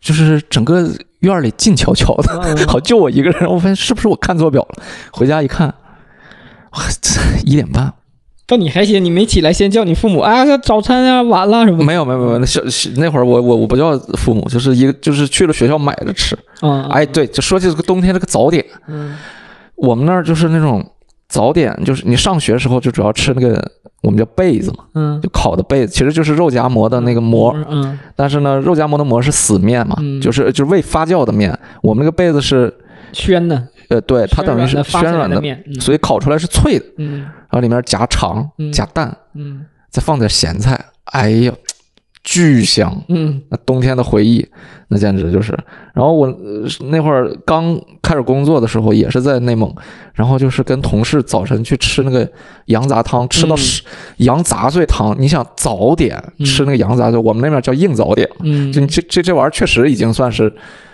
[0.00, 0.90] 就是整个
[1.20, 4.82] 院里静悄悄的，嗯 好就我一个人， 我发现是不是我看错表了？
[5.12, 5.68] 回家一看，
[6.72, 7.94] 哇，这一点半。
[8.48, 16.36] 到你还行，你没起来先叫你父母啊，早餐啊晚了什么，没有没有没有，那小小那会儿我我我不叫父母，就是一个就是去了学校买着吃。
[16.62, 19.16] 啊，哎，对，就说起这个冬天这个早点，嗯
[19.76, 20.84] 我们那儿就是那种
[21.30, 23.64] 早点，就是你上学的时候就主要吃那个
[24.02, 25.20] 我们叫被子嘛，嗯。
[25.22, 30.20] 就烤的被子，其实就是肉夹馍的那个馍，嗯但是呢，肉夹馍的馍是死面嘛，嗯。
[30.20, 32.74] 就是就是未发酵的面，我们那个被子是
[33.12, 35.80] 宣的，呃，对，它等于是发暄软的，的面，嗯。
[35.80, 37.20] 所以烤出来是脆的，嗯。
[37.20, 38.72] 然后里面夹肠嗯。
[38.72, 39.64] 夹蛋，嗯。
[39.88, 41.52] 再放点咸菜，哎呀，
[42.22, 43.02] 巨香。
[43.08, 44.46] 嗯那冬天的回忆，
[44.88, 45.56] 那简直就是。
[45.94, 49.74] 然后我呃那会儿刚开始工作的时候，也是在内蒙，
[50.14, 52.28] 然后就是跟同事早晨去吃那个
[52.66, 53.82] 羊杂汤，吃到嗯十、
[54.18, 55.14] 羊杂碎汤。
[55.18, 60.52] 你想早点嗯吃那个羊杂碎，我们那边叫硬早点，嗯就这这这玩意儿确实已经算是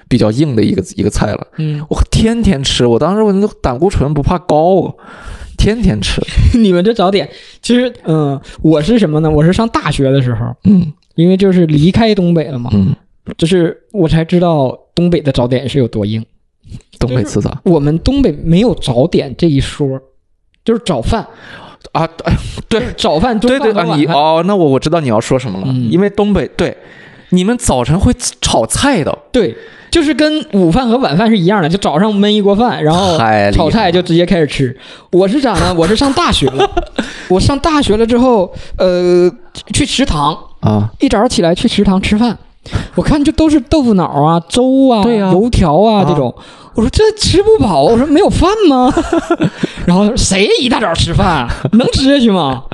[0.08, 1.46] 比较硬的一个一个菜了。
[1.58, 4.94] 嗯，我天天吃，我当时我那胆固醇不怕高啊，
[5.58, 6.20] 天天吃。
[6.58, 7.28] 你们这早点，
[7.60, 9.30] 其实嗯，我是什么呢？
[9.30, 12.94] 我是上大学的时候，嗯因为就是离开东北了嘛，嗯，
[13.36, 16.24] 就是我才知道东北的早点是有多硬。
[16.98, 20.00] 东北吃啥我们东北没有早点这一说，
[20.64, 21.26] 就是早饭，
[21.92, 22.08] 啊？
[22.24, 22.36] 哎
[22.68, 23.98] 对早饭、中对对啊，饭晚饭。
[24.00, 26.76] 你哦，那我我知道你要说什么了，嗯因为东北对，
[27.30, 29.54] 你们早晨会炒菜的，对，
[29.92, 33.16] 就是跟午饭和晚饭是一样的，就早上焖一锅饭，然后
[33.52, 34.76] 炒菜就直接开始吃。
[35.12, 35.72] 我是咋呢？
[35.78, 36.68] 我是上大学了，
[37.30, 39.30] 我上大学了之后，呃，
[39.72, 40.36] 去食堂，
[40.66, 42.36] 啊，一早起来去食堂吃饭，
[42.96, 46.34] 我看就都是豆腐脑啊、 粥啊、对呀油条啊啊这种。
[46.74, 48.92] 我说这吃不饱，我说没有饭吗？
[49.86, 52.64] 然后他说谁一大早吃饭能吃下去吗？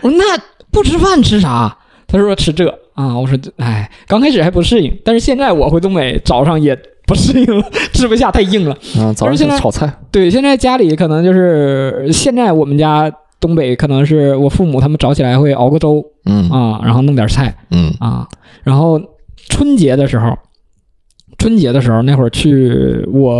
[0.00, 0.24] 我说那
[0.72, 1.76] 不吃饭吃啥？
[2.08, 3.16] 他说吃这啊。
[3.16, 6.76] 我说哎，刚开始还不适应，但是现在我回东北早上也
[7.06, 8.76] 不适应了，吃不下太硬了。
[8.98, 13.08] 嗯，早上现在炒菜，对，现在家里可能就是现在我们家
[13.44, 16.48] 东北可能是我父母他们早起来会熬个粥嗯。
[16.48, 17.54] 啊，然后弄点菜。
[17.70, 17.92] 嗯。
[18.00, 18.26] 啊，
[18.62, 18.98] 然后
[19.50, 20.34] 春节的时候，
[21.36, 23.30] 春节的时候那会儿去我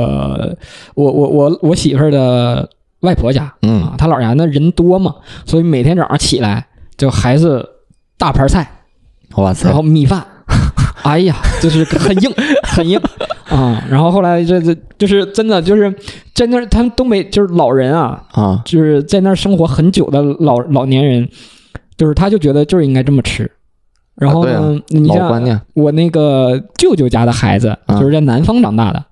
[0.94, 2.68] 我我我我媳妇儿的
[3.00, 5.14] 外婆家啊嗯，她老家那人多嘛，
[5.46, 6.66] 所以每天早上起来
[6.98, 7.64] 就还是
[8.18, 8.70] 大盘菜，
[9.36, 9.68] 哇塞。
[9.68, 10.22] 然，后米饭，
[11.02, 12.30] 哎呀，就是很硬
[12.62, 13.00] 很硬
[13.49, 13.84] 啊。
[13.90, 15.95] 然后后来这这就是真的就是
[16.34, 21.28] 在那儿，他们东北就是老人啊，啊，就是在那儿生活很久的老老年人，
[21.97, 23.51] 就是他就觉得就是应该这么吃。
[24.16, 29.05] 然后呢，啊啊你像我那个舅舅家的孩子，啊就是在南方长大的，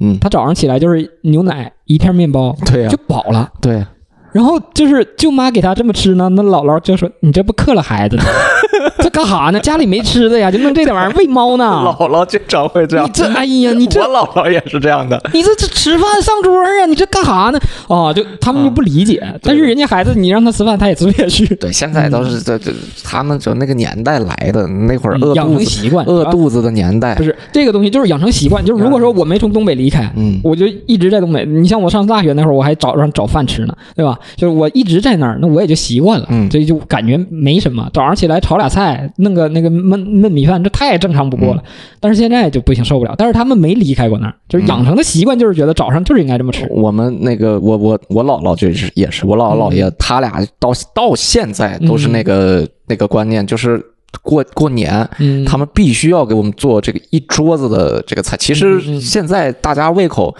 [0.00, 3.50] 嗯，他早上起来就是牛奶一片面包对呀就饱了。
[3.60, 3.84] 对，
[4.32, 8.22] 然后就是舅妈给他这么吃呢，那姥姥就说：“你这不克了孩子呢？
[9.02, 9.60] 这干哈呢？
[9.60, 11.64] 家里没吃的呀，就弄这点玩意儿喂猫呢？
[11.84, 17.58] 姥姥经常会这样你，这哎呀，你这我姥姥也是这样的，你这这吃饭上桌啊，你这干哈呢？
[17.88, 21.46] 啊，就他们就不理解，但是人家孩子你让他吃饭，他也吃不下去。
[21.56, 22.72] 对，现在都是这这
[23.04, 28.64] 他们就那个年代来的，那会儿饿嗯养肚子成习惯，啊饿肚子的年代不，是这个东西，就是养成习惯。
[28.64, 31.44] 就是如果说我没从东北离开，嗯我就一直在东北。
[31.44, 34.18] 你像我上大学那会儿，我还早上找饭吃呢，对吧？
[34.36, 37.88] 就是我一直在那儿，那我也就习惯了，嗯所以就感觉没什么。
[37.92, 41.62] 早上起来炒俩菜，弄个那个焖焖米饭，这太正常不过嗯了。
[42.00, 43.14] 但是现在就不行，受不了。
[43.16, 46.66] 但是他们没离开过那儿，就是养成的习惯，就是觉得早上就是应该这么吃。
[46.70, 53.82] 我们那个我我我姥姥就是也是我姥姥姥爷，他俩到到现在都是那个、那个观念，就是
[54.22, 55.08] 过过年。
[55.18, 58.36] 嗯，他们必须要给我们做这个一桌子的这个菜。
[58.36, 60.34] 其实现在大家胃口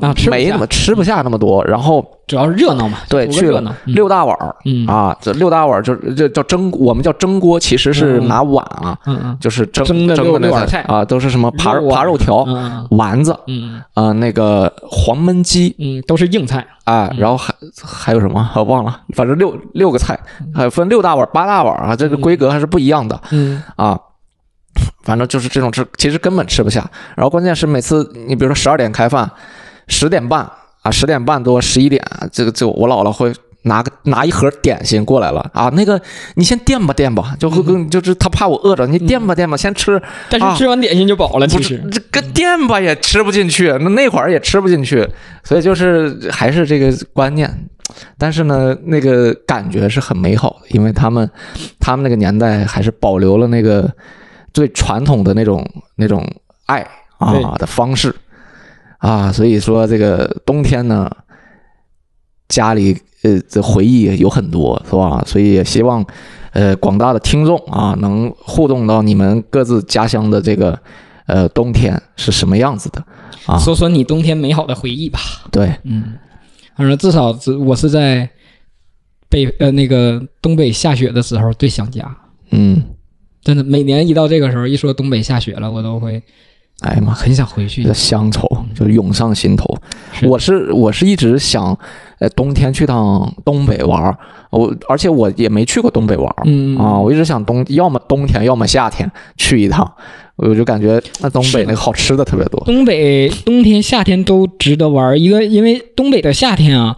[0.00, 9.38] 啊吃没那么吃不下那么多，然后主要是热闹嘛，对去了六大碗儿嗯啊，这六大碗儿就这叫蒸，我们叫蒸锅，其实是嗯拿碗啊，嗯嗯。
[9.40, 16.66] 就是蒸蒸的那六六碗菜菜啊，都是什么扒扒肉条、嗯丸子嗯啊，那个黄焖鸡嗯，都是硬菜。
[16.84, 18.48] 啊，然后还还有什么？
[18.54, 20.18] 我忘了，反正六六个菜，
[20.54, 23.62] 还分六大碗、八大碗啊，这个规格还是不一样的嗯。
[23.76, 23.98] 啊。
[25.02, 26.84] 反正就是这种吃，其实根本吃不下。
[27.14, 29.30] 然后关键是每次你比如说十二点开饭，
[29.88, 30.50] 十点半
[30.82, 33.32] 啊，十点半多十一点，这个就我姥姥会
[33.62, 36.00] 拿个拿一盒点心过来了啊，那个
[36.34, 40.00] 你先垫吧垫吧，就会跟就是他怕我饿着，你垫吧垫吧，先吃。
[40.30, 45.08] 但啊是吃完点心就饱了，其不实这个垫吧也吃不进去，那那会儿也吃不进去，
[45.42, 47.68] 所以就是还是这个观念。
[48.18, 51.28] 但是呢，那个感觉是很美好的，因为他们
[51.80, 53.88] 他们那个年代还是保留了那个
[54.52, 55.64] 最传统的那种
[55.96, 56.24] 那种
[56.66, 56.86] 爱
[57.18, 58.14] 啊的方式
[59.06, 61.08] 啊，所以说这个冬天呢，
[62.48, 65.22] 家里呃这回忆有很多，是吧？
[65.24, 66.04] 所以也希望
[66.52, 70.76] 呃广大的听众啊，能互动到你们各自家乡的这个
[71.26, 73.00] 呃冬天是什么样子的
[73.46, 73.56] 啊？
[73.60, 75.20] 说说你冬天美好的回忆吧。
[75.52, 76.14] 对，嗯，
[76.76, 78.28] 反正至少是我是在
[79.28, 82.16] 北呃那个东北下雪的时候最想家。
[82.50, 82.82] 嗯，
[83.40, 86.20] 真的，每年一到这个时候，一说东北下雪了，我都会
[86.82, 87.92] 哎呀妈，很想回去这。
[87.94, 89.64] 乡愁就涌上心头。
[90.12, 91.76] 是我是我是一直想，
[92.18, 94.16] 呃，冬天去趟东北玩儿。
[94.50, 99.90] 我而且我也没去过东北玩儿、嗯啊，我一直想冬要么冬天要么夏天去一趟。
[100.36, 102.62] 我就感觉那东北那个好吃的特别多。
[102.66, 105.18] 东北冬天、夏天都值得玩儿。
[105.18, 106.94] 一个，因为东北的夏天啊，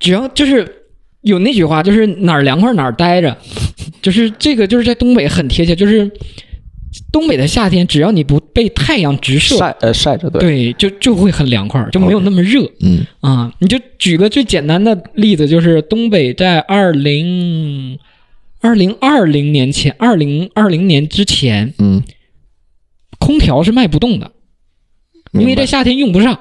[0.00, 0.82] 只要就是
[1.20, 3.36] 有那句话，就是哪儿凉快哪儿待着，
[4.02, 6.10] 就是这个就是在东北很贴切，就是
[7.10, 12.62] 东北的夏天，只要你不被太阳直射，晒呃晒着对，对，就就会很凉快，就没有那么热。
[12.80, 13.04] 嗯。
[13.20, 17.98] 啊，你就举个最简单的例子，就是东北在二零
[18.60, 22.02] 二零二零年前，二零二零年之前，嗯，
[23.18, 24.32] 空调是卖不动的，
[25.32, 26.38] 因为在夏天用不上，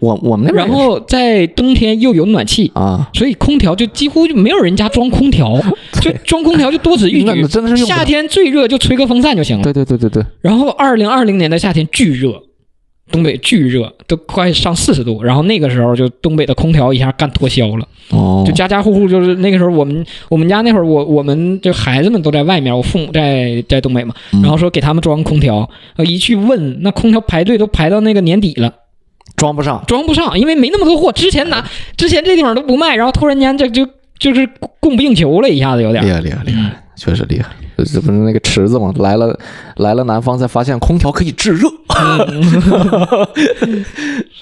[0.00, 2.70] 我我们那边然后在冬天又有暖气。
[2.74, 5.60] 啊，所以空调就几乎就没有人家装空调，
[6.00, 7.46] 就装空调就多此一举。
[7.48, 9.62] 真的是用夏天最热就吹个风扇就行了。
[9.64, 12.40] 对对对对对，然后二零二零年的夏天巨热，
[13.10, 15.22] 东北巨热，都快上四十度。
[15.22, 28.72] 然后那个时候就东北的空调一下干脱销了，哦，就家家户户就是那个时候我们我们家那会儿我我们就孩子们都在外面，我父母在在东北嘛，嗯然后说给他们装空调，呃一去问那空调排队都排到那个年底了，
[29.38, 31.10] 装不上，装不上，因为没那么多货。
[31.12, 31.64] 之前拿
[31.96, 34.46] 之前这地方都不卖，然后突然间这就就是
[34.80, 36.10] 供不应求了，一下子有点厉。
[36.10, 37.48] 害厉害厉害，确实厉害。
[37.78, 38.92] 这这不是那个池子吗？
[38.98, 39.38] 来了
[39.76, 41.68] 来了南方才发现空调可以制热。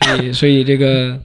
[0.00, 1.18] 所以所以这个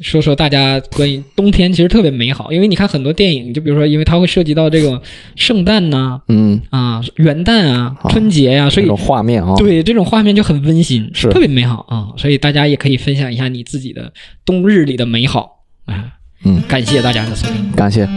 [0.00, 5.00] 说说大家关于冬天其实特别美好，因为你看很多电影，就比如说因为它会涉及到这个
[5.36, 12.08] 圣诞呐嗯，啊元旦啊春节呀、所以这种画面啊，对这种画面就很温馨，是特别美好啊。
[12.16, 14.12] 所以大家也可以分享一下你自己的
[14.44, 16.06] 冬日里的美好啊。
[16.44, 17.70] 嗯感谢大家的收听。
[17.72, 18.08] 感谢。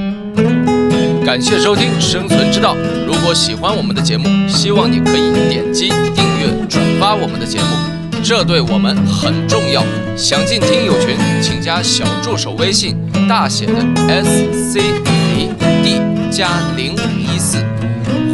[1.25, 2.73] 感谢收听《生存之道》。
[3.05, 7.65] 如果喜欢我们的节目，希望你可以点击订阅、转发我们的节目，
[8.27, 9.81] 这对我们很重要。
[10.17, 13.75] 想进听友群，请加小助手微信，大写的
[14.09, 15.49] S C A
[15.81, 17.55] D 加零五一四。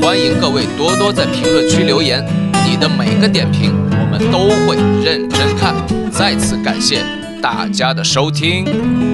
[0.02, 2.26] 欢迎各位多多在评论区留言，
[2.68, 4.76] 你的每个点评我们都会
[5.06, 5.76] 认真看。
[6.12, 7.04] 再次感谢
[7.39, 9.12] 大家的收听。